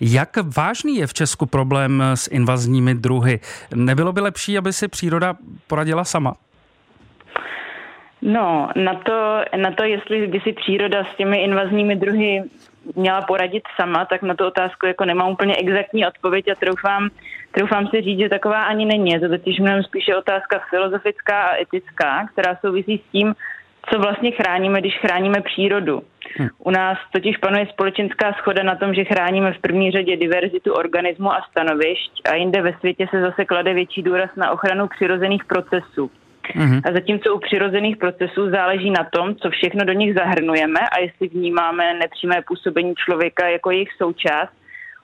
Jak 0.00 0.28
vážný 0.56 0.96
je 0.96 1.06
v 1.06 1.14
Česku 1.14 1.46
problém 1.46 2.02
s 2.14 2.30
invazními 2.30 2.94
druhy? 2.94 3.40
Nebylo 3.74 4.12
by 4.12 4.20
lepší, 4.20 4.58
aby 4.58 4.72
si 4.72 4.88
příroda 4.88 5.34
poradila 5.66 6.04
sama? 6.04 6.34
No, 8.22 8.68
na 8.76 8.94
to, 8.94 9.40
na 9.56 9.70
to, 9.70 9.84
jestli 9.84 10.26
by 10.26 10.40
si 10.40 10.52
příroda 10.52 11.04
s 11.04 11.16
těmi 11.16 11.42
invazními 11.44 11.96
druhy 11.96 12.42
měla 12.96 13.22
poradit 13.22 13.62
sama, 13.76 14.04
tak 14.04 14.22
na 14.22 14.34
tu 14.34 14.46
otázku 14.46 14.86
jako 14.86 15.04
nemám 15.04 15.30
úplně 15.30 15.56
exaktní 15.56 16.06
odpověď 16.06 16.48
a 16.48 16.54
troufám, 16.54 17.10
troufám 17.50 17.86
si 17.86 18.00
říct, 18.02 18.18
že 18.18 18.28
taková 18.28 18.62
ani 18.62 18.84
není. 18.84 19.10
Je 19.10 19.20
to 19.20 19.28
totiž 19.28 19.58
mnohem 19.58 19.82
spíše 19.82 20.16
otázka 20.16 20.60
filozofická 20.70 21.42
a 21.42 21.56
etická, 21.56 22.28
která 22.32 22.56
souvisí 22.56 22.98
s 22.98 23.12
tím, 23.12 23.34
co 23.90 23.98
vlastně 23.98 24.30
chráníme, 24.30 24.80
když 24.80 24.98
chráníme 24.98 25.40
přírodu. 25.40 26.02
Hm. 26.38 26.48
U 26.58 26.70
nás 26.70 26.98
totiž 27.12 27.36
panuje 27.36 27.66
společenská 27.66 28.32
schoda 28.32 28.62
na 28.62 28.76
tom, 28.76 28.94
že 28.94 29.04
chráníme 29.04 29.52
v 29.52 29.60
první 29.60 29.90
řadě 29.90 30.16
diverzitu 30.16 30.72
organismu 30.72 31.32
a 31.32 31.46
stanovišť 31.50 32.12
a 32.32 32.34
jinde 32.34 32.62
ve 32.62 32.72
světě 32.72 33.06
se 33.10 33.20
zase 33.20 33.44
klade 33.44 33.74
větší 33.74 34.02
důraz 34.02 34.30
na 34.36 34.50
ochranu 34.50 34.88
přirozených 34.88 35.44
procesů. 35.44 36.10
Mm-hmm. 36.54 36.82
A 36.84 36.92
zatímco 36.92 37.34
u 37.34 37.38
přirozených 37.38 37.96
procesů 37.96 38.50
záleží 38.50 38.90
na 38.90 39.04
tom, 39.12 39.34
co 39.34 39.50
všechno 39.50 39.84
do 39.84 39.92
nich 39.92 40.14
zahrnujeme 40.14 40.80
a 40.80 41.00
jestli 41.00 41.28
vnímáme 41.28 41.94
nepřímé 41.94 42.42
působení 42.46 42.94
člověka 42.94 43.48
jako 43.48 43.70
jejich 43.70 43.92
součást, 43.92 44.52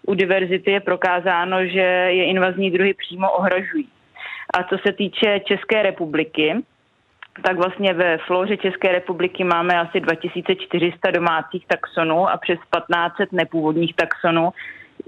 u 0.07 0.15
diverzity 0.15 0.71
je 0.71 0.81
prokázáno, 0.81 1.67
že 1.67 1.81
je 2.19 2.25
invazní 2.25 2.71
druhy 2.71 2.95
přímo 2.95 3.31
ohrožují. 3.31 3.89
A 4.55 4.63
co 4.63 4.77
se 4.87 4.93
týče 4.93 5.41
České 5.45 5.83
republiky, 5.83 6.55
tak 7.43 7.57
vlastně 7.57 7.93
ve 7.93 8.19
floře 8.19 8.57
České 8.57 8.93
republiky 8.93 9.45
máme 9.45 9.81
asi 9.81 10.01
2400 10.01 11.11
domácích 11.11 11.67
taxonů 11.67 12.29
a 12.29 12.37
přes 12.37 12.59
1500 12.59 13.33
nepůvodních 13.33 13.95
taxonů. 13.97 14.51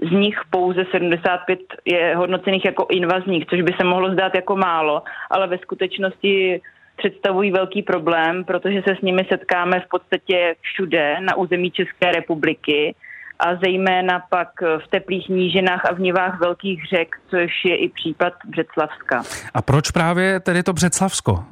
Z 0.09 0.11
nich 0.11 0.39
pouze 0.49 0.85
75 0.91 1.59
je 1.85 2.15
hodnocených 2.15 2.65
jako 2.65 2.87
invazních, 2.89 3.45
což 3.45 3.61
by 3.61 3.73
se 3.77 3.83
mohlo 3.83 4.11
zdát 4.13 4.35
jako 4.35 4.55
málo, 4.55 5.03
ale 5.29 5.47
ve 5.47 5.57
skutečnosti 5.57 6.61
představují 6.97 7.51
velký 7.51 7.83
problém, 7.83 8.43
protože 8.43 8.81
se 8.87 8.95
s 8.95 9.01
nimi 9.01 9.25
setkáme 9.29 9.79
v 9.79 9.89
podstatě 9.89 10.55
všude 10.61 11.17
na 11.19 11.37
území 11.37 11.71
České 11.71 12.11
republiky 12.11 12.95
a 13.39 13.55
zejména 13.55 14.19
pak 14.29 14.49
v 14.61 14.87
teplých 14.89 15.29
nížinách 15.29 15.85
a 15.85 15.93
v 15.93 15.99
nivách 15.99 16.39
velkých 16.39 16.85
řek, 16.89 17.15
což 17.29 17.65
je 17.65 17.77
i 17.77 17.89
případ 17.89 18.33
Břeclavska. 18.45 19.23
A 19.53 19.61
proč 19.61 19.91
právě 19.91 20.39
tedy 20.39 20.63
to 20.63 20.73
Břeclavsko? 20.73 21.43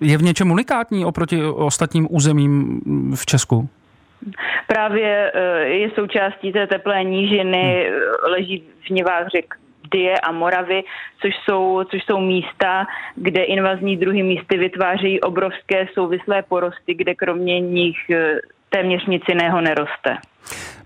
Je 0.00 0.18
v 0.18 0.22
něčem 0.22 0.50
unikátní 0.50 1.04
oproti 1.04 1.44
ostatním 1.44 2.08
územím 2.10 2.80
v 3.14 3.26
Česku? 3.26 3.68
právě 4.66 5.32
je 5.64 5.90
součástí 5.90 6.52
té 6.52 6.66
teplé 6.66 7.04
nížiny, 7.04 7.86
hmm. 7.88 8.32
leží 8.32 8.64
v 8.86 8.90
nivách 8.90 9.28
řek 9.28 9.54
Dyje 9.90 10.20
a 10.20 10.32
Moravy, 10.32 10.82
což 11.20 11.34
jsou, 11.44 11.84
což 11.90 12.02
jsou 12.04 12.20
místa, 12.20 12.86
kde 13.16 13.42
invazní 13.42 13.96
druhy 13.96 14.22
místy 14.22 14.58
vytvářejí 14.58 15.20
obrovské 15.20 15.86
souvislé 15.94 16.42
porosty, 16.42 16.94
kde 16.94 17.14
kromě 17.14 17.60
nich 17.60 17.96
téměř 18.72 19.06
nic 19.06 19.22
jiného 19.28 19.60
neroste. 19.60 20.16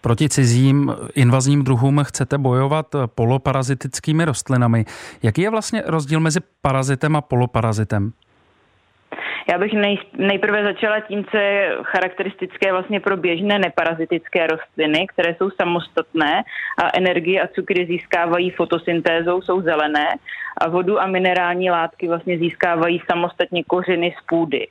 Proti 0.01 0.29
cizím 0.29 0.95
invazním 1.15 1.65
druhům 1.65 2.01
chcete 2.05 2.39
bojovat 2.39 2.87
poloparazitickými 3.15 4.25
rostlinami. 4.25 4.85
Jaký 5.23 5.43
je 5.43 5.51
vlastně 5.51 5.83
rozdíl 5.87 6.21
mezi 6.21 6.41
parazitem 6.63 7.17
a 7.17 7.21
poloparazitem? 7.21 8.13
Já 9.51 9.59
bych 9.59 9.73
nej, 9.73 9.99
nejprve 10.19 10.65
začala 10.65 11.01
tím, 11.01 11.25
co 11.31 11.37
je 11.37 11.77
charakteristické 11.83 12.73
vlastně 12.73 13.01
pro 13.01 13.17
běžné 13.17 13.59
neparazitické 13.59 14.47
rostliny, 14.47 15.07
které 15.07 15.35
jsou 15.35 15.51
samostatné 15.51 16.43
a 16.79 16.99
energie 16.99 17.43
a 17.43 17.49
cukry 17.49 17.87
získávají 17.87 18.51
fotosyntézou, 18.51 19.43
jsou 19.43 19.61
zelené 19.63 20.07
a 20.59 20.69
vodu 20.69 21.01
a 21.01 21.07
minerální 21.07 21.71
látky 21.71 22.09
vlastně 22.09 22.39
získávají 22.39 23.03
samostatně 23.11 23.65
kořeny 23.65 24.15
z 24.19 24.27
půdy. 24.27 24.69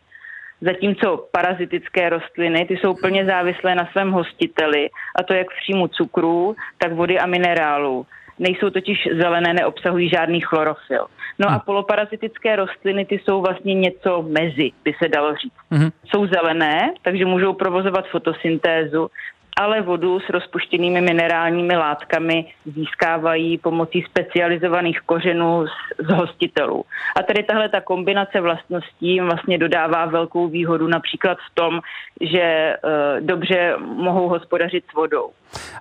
Zatímco 0.66 1.28
parazitické 1.32 2.10
rostliny, 2.10 2.66
ty 2.66 2.78
jsou 2.78 2.94
plně 2.94 3.26
závislé 3.26 3.76
na 3.76 3.86
svém 3.92 4.12
hostiteli, 4.12 4.90
a 5.16 5.24
to 5.24 5.34
jak 5.34 5.48
v 5.48 5.58
příjmu 5.64 5.88
cukru, 5.88 6.56
tak 6.78 6.94
vody 6.94 7.20
a 7.20 7.26
minerálů. 7.26 8.06
Nejsou 8.40 8.70
totiž 8.70 8.98
zelené, 9.22 9.54
neobsahují 9.54 10.10
žádný 10.10 10.42
chlorofil. 10.42 11.06
No 11.40 11.50
a 11.50 11.56
hm. 11.56 11.60
poloparazitické 11.66 12.56
rostliny, 12.56 13.06
ty 13.06 13.20
jsou 13.20 13.42
vlastně 13.42 13.74
něco 13.74 14.22
mezi, 14.22 14.72
by 14.84 14.94
se 15.04 15.10
dalo 15.10 15.36
říct. 15.36 15.54
Mm-hmm. 15.72 15.92
Jsou 16.06 16.28
zelené, 16.28 16.94
takže 17.02 17.26
můžou 17.26 17.54
provozovat 17.54 18.08
fotosyntézu, 18.08 19.08
ale 19.56 19.82
vodu 19.82 20.20
s 20.20 20.30
rozpuštěnými 20.30 21.02
minerálními 21.02 21.76
látkami 21.76 22.46
získávají 22.66 23.58
pomocí 23.58 24.06
specializovaných 24.10 25.00
kořenů 25.06 25.66
z, 25.68 26.06
z 26.08 26.14
hostitelů. 26.14 26.86
A 27.16 27.24
tady 27.24 27.44
tahle 27.44 27.70
ta 27.70 27.82
kombinace 27.82 28.42
vlastností 28.42 29.08
jim 29.14 29.26
vlastně 29.26 29.58
dodává 29.58 30.06
velkou 30.06 30.48
výhodu 30.48 30.88
například 30.88 31.38
v 31.38 31.56
tom, 31.56 31.80
že 32.22 32.42
e, 32.42 32.78
dobře 33.20 33.76
mohou 33.80 34.30
hospodařit 34.30 34.84
s 34.92 34.94
vodou. 34.94 35.30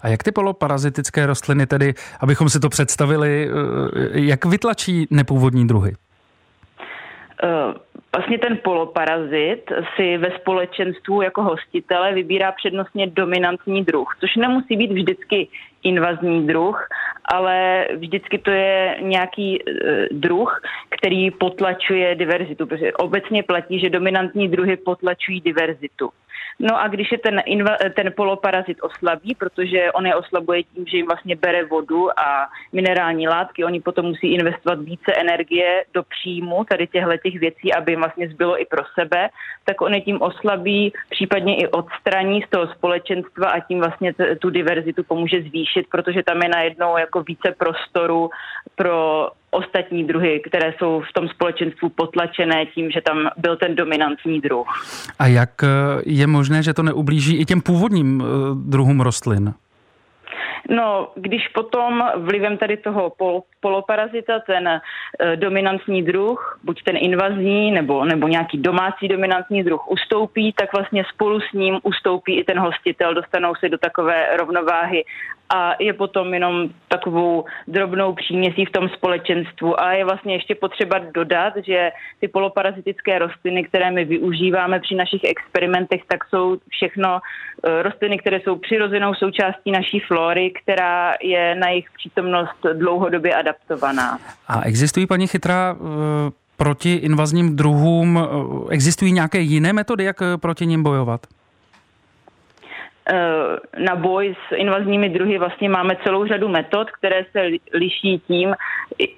A 0.02 0.08
jak 0.08 0.22
ty 0.22 0.32
poloparazitické 0.32 1.26
rostliny 1.26 1.66
tedy, 1.66 1.94
abychom 2.20 2.48
si 2.48 2.60
to 2.60 2.68
představili, 2.68 3.48
e, 3.48 4.20
jak 4.20 4.44
vytlačí 4.44 5.06
nepůvodní 5.10 5.66
druhy? 5.66 5.92
E, 7.42 7.84
Vlastně 8.16 8.38
ten 8.38 8.58
poloparazit 8.64 9.72
si 9.96 10.16
ve 10.16 10.30
společenstvu 10.30 11.22
jako 11.22 11.42
hostitele 11.42 12.12
vybírá 12.12 12.52
přednostně 12.52 13.06
dominantní 13.06 13.84
druh, 13.84 14.16
což 14.20 14.36
nemusí 14.36 14.76
být 14.76 14.92
vždycky 14.92 15.48
invazní 15.82 16.46
druh, 16.46 16.88
ale 17.24 17.86
vždycky 17.96 18.38
to 18.38 18.50
je 18.50 18.96
nějaký 19.00 19.62
e, 19.62 19.64
druh, 20.10 20.60
který 20.90 21.30
potlačuje 21.30 22.14
diverzitu, 22.14 22.66
protože 22.66 22.92
obecně 22.92 23.42
platí, 23.42 23.80
že 23.80 23.90
dominantní 23.90 24.48
druhy 24.48 24.76
potlačují 24.76 25.40
diverzitu. 25.40 26.10
No 26.58 26.80
a 26.80 26.88
když 26.88 27.12
je 27.12 27.18
ten, 27.18 27.42
ten 27.96 28.12
poloparazit 28.16 28.78
oslabí, 28.82 29.34
protože 29.34 29.92
on 29.92 30.06
je 30.06 30.14
oslabuje 30.14 30.62
tím, 30.62 30.86
že 30.86 30.96
jim 30.96 31.06
vlastně 31.06 31.36
bere 31.36 31.64
vodu 31.64 32.18
a 32.18 32.46
minerální 32.72 33.28
látky, 33.28 33.64
oni 33.64 33.80
potom 33.80 34.06
musí 34.06 34.34
investovat 34.34 34.78
více 34.80 35.12
energie 35.14 35.84
do 35.94 36.02
příjmu 36.02 36.64
tady 36.64 36.86
těchto 36.86 37.16
těch 37.16 37.38
věcí, 37.38 37.74
aby 37.74 37.92
jim 37.92 38.00
vlastně 38.00 38.28
zbylo 38.28 38.60
i 38.60 38.66
pro 38.66 38.82
sebe, 38.98 39.28
tak 39.64 39.80
on 39.80 39.94
je 39.94 40.00
tím 40.00 40.22
oslabí, 40.22 40.92
případně 41.10 41.56
i 41.56 41.68
odstraní 41.68 42.42
z 42.42 42.50
toho 42.50 42.66
společenstva 42.66 43.48
a 43.48 43.60
tím 43.60 43.78
vlastně 43.78 44.14
t- 44.14 44.36
tu 44.36 44.50
diverzitu 44.50 45.04
pomůže 45.04 45.42
zvýšit, 45.42 45.86
protože 45.90 46.22
tam 46.22 46.42
je 46.42 46.48
najednou 46.48 46.98
jako 46.98 47.22
více 47.22 47.54
prostoru 47.58 48.30
pro 48.76 49.28
ostatní 49.54 50.04
druhy, 50.04 50.40
které 50.46 50.74
jsou 50.78 51.02
v 51.10 51.12
tom 51.12 51.28
společenstvu 51.28 51.88
potlačené 51.88 52.66
tím, 52.66 52.90
že 52.90 53.00
tam 53.00 53.30
byl 53.36 53.56
ten 53.56 53.74
dominantní 53.74 54.40
druh. 54.40 54.66
A 55.18 55.26
jak 55.26 55.50
eh, 55.62 55.68
je 56.06 56.26
možné, 56.26 56.62
že 56.62 56.74
to 56.74 56.82
neublíží 56.82 57.36
i 57.36 57.44
těm 57.44 57.60
původním 57.60 58.22
eh, 58.22 58.26
druhům 58.54 59.00
rostlin? 59.00 59.54
No, 60.70 61.08
když 61.14 61.48
potom 61.48 62.04
vlivem 62.16 62.58
tady 62.58 62.76
toho 62.76 63.10
pol, 63.10 63.42
poloparazita 63.60 64.40
ten 64.40 64.68
e, 64.68 64.80
dominantní 65.36 66.02
druh, 66.02 66.58
buď 66.64 66.82
ten 66.82 66.96
invazní 66.96 67.70
nebo, 67.70 68.04
nebo 68.04 68.28
nějaký 68.28 68.58
domácí 68.58 69.08
dominantní 69.08 69.64
druh 69.64 69.90
ustoupí, 69.90 70.52
tak 70.52 70.72
vlastně 70.72 71.04
spolu 71.14 71.40
s 71.40 71.52
ním 71.52 71.78
ustoupí 71.82 72.38
i 72.38 72.44
ten 72.44 72.58
hostitel, 72.58 73.14
dostanou 73.14 73.54
se 73.54 73.68
do 73.68 73.78
takové 73.78 74.36
rovnováhy 74.36 75.04
a 75.48 75.72
je 75.80 75.92
potom 75.92 76.34
jenom 76.34 76.68
takovou 76.88 77.44
drobnou 77.68 78.14
příměsí 78.14 78.64
v 78.64 78.72
tom 78.72 78.88
společenstvu. 78.88 79.80
A 79.80 79.92
je 79.92 80.04
vlastně 80.04 80.34
ještě 80.34 80.54
potřeba 80.54 80.98
dodat, 80.98 81.54
že 81.66 81.90
ty 82.20 82.28
poloparazitické 82.28 83.18
rostliny, 83.18 83.64
které 83.64 83.90
my 83.90 84.04
využíváme 84.04 84.80
při 84.80 84.94
našich 84.94 85.24
experimentech, 85.24 86.00
tak 86.08 86.24
jsou 86.24 86.56
všechno 86.68 87.18
e, 87.18 87.82
rostliny, 87.82 88.18
které 88.18 88.40
jsou 88.40 88.56
přirozenou 88.56 89.14
součástí 89.14 89.70
naší 89.70 90.00
flory, 90.00 90.52
která 90.62 91.14
je 91.22 91.54
na 91.54 91.68
jejich 91.68 91.90
přítomnost 91.98 92.66
dlouhodobě 92.72 93.34
adaptovaná. 93.34 94.18
A 94.48 94.62
existují, 94.62 95.06
paní 95.06 95.26
Chytra, 95.26 95.76
e, 95.76 96.32
proti 96.56 96.94
invazním 96.94 97.56
druhům, 97.56 98.18
e, 98.18 98.74
existují 98.74 99.12
nějaké 99.12 99.38
jiné 99.40 99.72
metody, 99.72 100.04
jak 100.04 100.16
proti 100.40 100.66
ním 100.66 100.82
bojovat? 100.82 101.20
Na 103.78 103.96
boj 103.96 104.34
s 104.48 104.56
invazními 104.56 105.08
druhy 105.08 105.38
vlastně 105.38 105.68
máme 105.68 105.96
celou 106.04 106.26
řadu 106.26 106.48
metod, 106.48 106.90
které 106.90 107.24
se 107.32 107.48
liší 107.72 108.18
tím, 108.26 108.54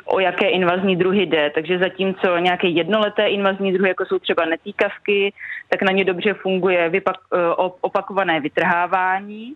o 0.05 0.20
jaké 0.20 0.49
invazní 0.49 0.96
druhy 0.96 1.27
jde. 1.27 1.51
Takže 1.55 1.79
zatímco 1.79 2.38
nějaké 2.38 2.68
jednoleté 2.68 3.29
invazní 3.29 3.72
druhy, 3.72 3.88
jako 3.88 4.07
jsou 4.07 4.18
třeba 4.18 4.44
netýkavky, 4.44 5.33
tak 5.68 5.83
na 5.83 5.92
ně 5.92 6.05
dobře 6.05 6.35
funguje 6.35 6.88
vypak, 6.88 7.16
opakované 7.81 8.40
vytrhávání. 8.40 9.55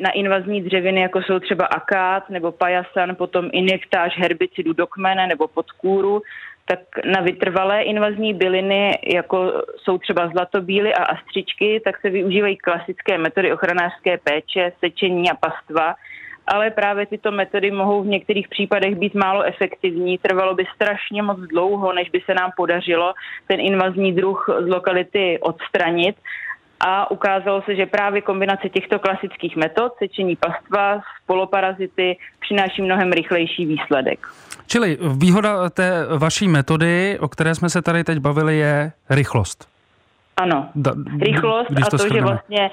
Na 0.00 0.10
invazní 0.10 0.62
dřeviny, 0.62 1.00
jako 1.00 1.22
jsou 1.22 1.38
třeba 1.38 1.66
akát 1.66 2.30
nebo 2.30 2.52
pajasan, 2.52 3.16
potom 3.16 3.48
injektáž 3.52 4.18
herbicidu 4.18 4.72
do 4.72 4.86
kmene 4.86 5.26
nebo 5.26 5.48
pod 5.48 5.70
kůru, 5.72 6.22
tak 6.64 6.78
na 7.04 7.20
vytrvalé 7.20 7.82
invazní 7.82 8.34
byliny, 8.34 8.98
jako 9.14 9.62
jsou 9.76 9.98
třeba 9.98 10.28
zlatobíly 10.28 10.94
a 10.94 11.04
astřičky, 11.04 11.80
tak 11.84 12.00
se 12.00 12.10
využívají 12.10 12.56
klasické 12.56 13.18
metody 13.18 13.52
ochranářské 13.52 14.18
péče, 14.18 14.72
sečení 14.80 15.30
a 15.30 15.34
pastva, 15.34 15.94
ale 16.46 16.70
právě 16.70 17.06
tyto 17.06 17.30
metody 17.30 17.70
mohou 17.70 18.02
v 18.02 18.06
některých 18.06 18.48
případech 18.48 18.94
být 18.94 19.14
málo 19.14 19.42
efektivní. 19.42 20.18
Trvalo 20.18 20.54
by 20.54 20.64
strašně 20.74 21.22
moc 21.22 21.38
dlouho, 21.38 21.92
než 21.92 22.10
by 22.10 22.20
se 22.20 22.34
nám 22.34 22.50
podařilo 22.56 23.14
ten 23.46 23.60
invazní 23.60 24.12
druh 24.12 24.46
z 24.60 24.68
lokality 24.68 25.38
odstranit 25.40 26.16
a 26.80 27.10
ukázalo 27.10 27.62
se, 27.62 27.76
že 27.76 27.86
právě 27.86 28.20
kombinace 28.22 28.68
těchto 28.68 28.98
klasických 28.98 29.56
metod, 29.56 29.92
sečení 29.98 30.36
pastva 30.36 31.00
poloparazity, 31.26 32.16
přináší 32.40 32.82
mnohem 32.82 33.12
rychlejší 33.12 33.66
výsledek. 33.66 34.26
Čili 34.66 34.98
výhoda 35.16 35.70
té 35.70 36.06
vaší 36.18 36.48
metody, 36.48 37.18
o 37.20 37.28
které 37.28 37.54
jsme 37.54 37.70
se 37.70 37.82
tady 37.82 38.04
teď 38.04 38.18
bavili, 38.18 38.58
je 38.58 38.92
rychlost. 39.10 39.68
Ano, 40.36 40.68
da, 40.74 40.92
rychlost 41.20 41.70
a 41.86 41.90
to, 41.90 41.98
to 41.98 42.14
že 42.14 42.20
vlastně 42.20 42.70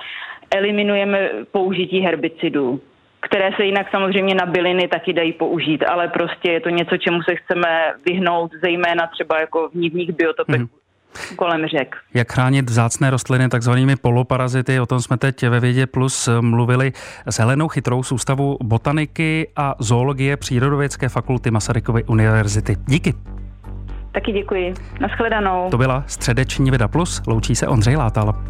eliminujeme 0.52 1.30
použití 1.52 2.00
herbicidů 2.00 2.82
které 3.22 3.52
se 3.56 3.66
jinak 3.66 3.92
samozřejmě 3.92 4.36
na 4.36 4.46
byliny 4.46 4.88
taky 4.88 5.14
dají 5.14 5.34
použít, 5.34 5.84
ale 5.84 6.08
prostě 6.08 6.52
je 6.52 6.62
to 6.62 6.70
něco, 6.70 6.98
čemu 6.98 7.22
se 7.24 7.36
chceme 7.36 7.94
vyhnout, 8.06 8.52
zejména 8.62 9.08
třeba 9.08 9.40
jako 9.40 9.70
v 9.70 9.74
nivních 9.74 10.12
biotopech. 10.12 10.60
Mm 10.62 10.79
kolem 11.36 11.68
řek. 11.68 11.96
Jak 12.14 12.34
chránit 12.34 12.70
vzácné 12.70 13.10
rostliny 13.10 13.50
takzvanými 13.50 13.96
poloparazity, 13.96 14.80
o 14.80 14.86
tom 14.86 15.02
jsme 15.02 15.18
teď 15.18 15.48
ve 15.48 15.60
Vědě 15.60 15.88
Plus 15.88 16.30
mluvili 16.42 16.92
s 17.26 17.40
Helenou 17.40 17.68
Chytrou 17.68 18.04
z 18.04 18.12
Ústavu 18.12 18.58
botaniky 18.64 19.48
a 19.56 19.76
zoologie 19.80 20.38
Přírodovědské 20.38 21.10
fakulty 21.10 21.52
Masarykovy 21.52 22.04
univerzity. 22.04 22.78
Díky. 22.88 23.14
Taky 24.12 24.32
děkuji. 24.32 24.74
Naschledanou. 25.00 25.70
To 25.70 25.78
byla 25.78 26.04
středeční 26.08 26.70
Věda 26.70 26.88
Plus, 26.88 27.22
loučí 27.28 27.56
se 27.56 27.68
Ondřej 27.68 27.96
Látal. 27.96 28.44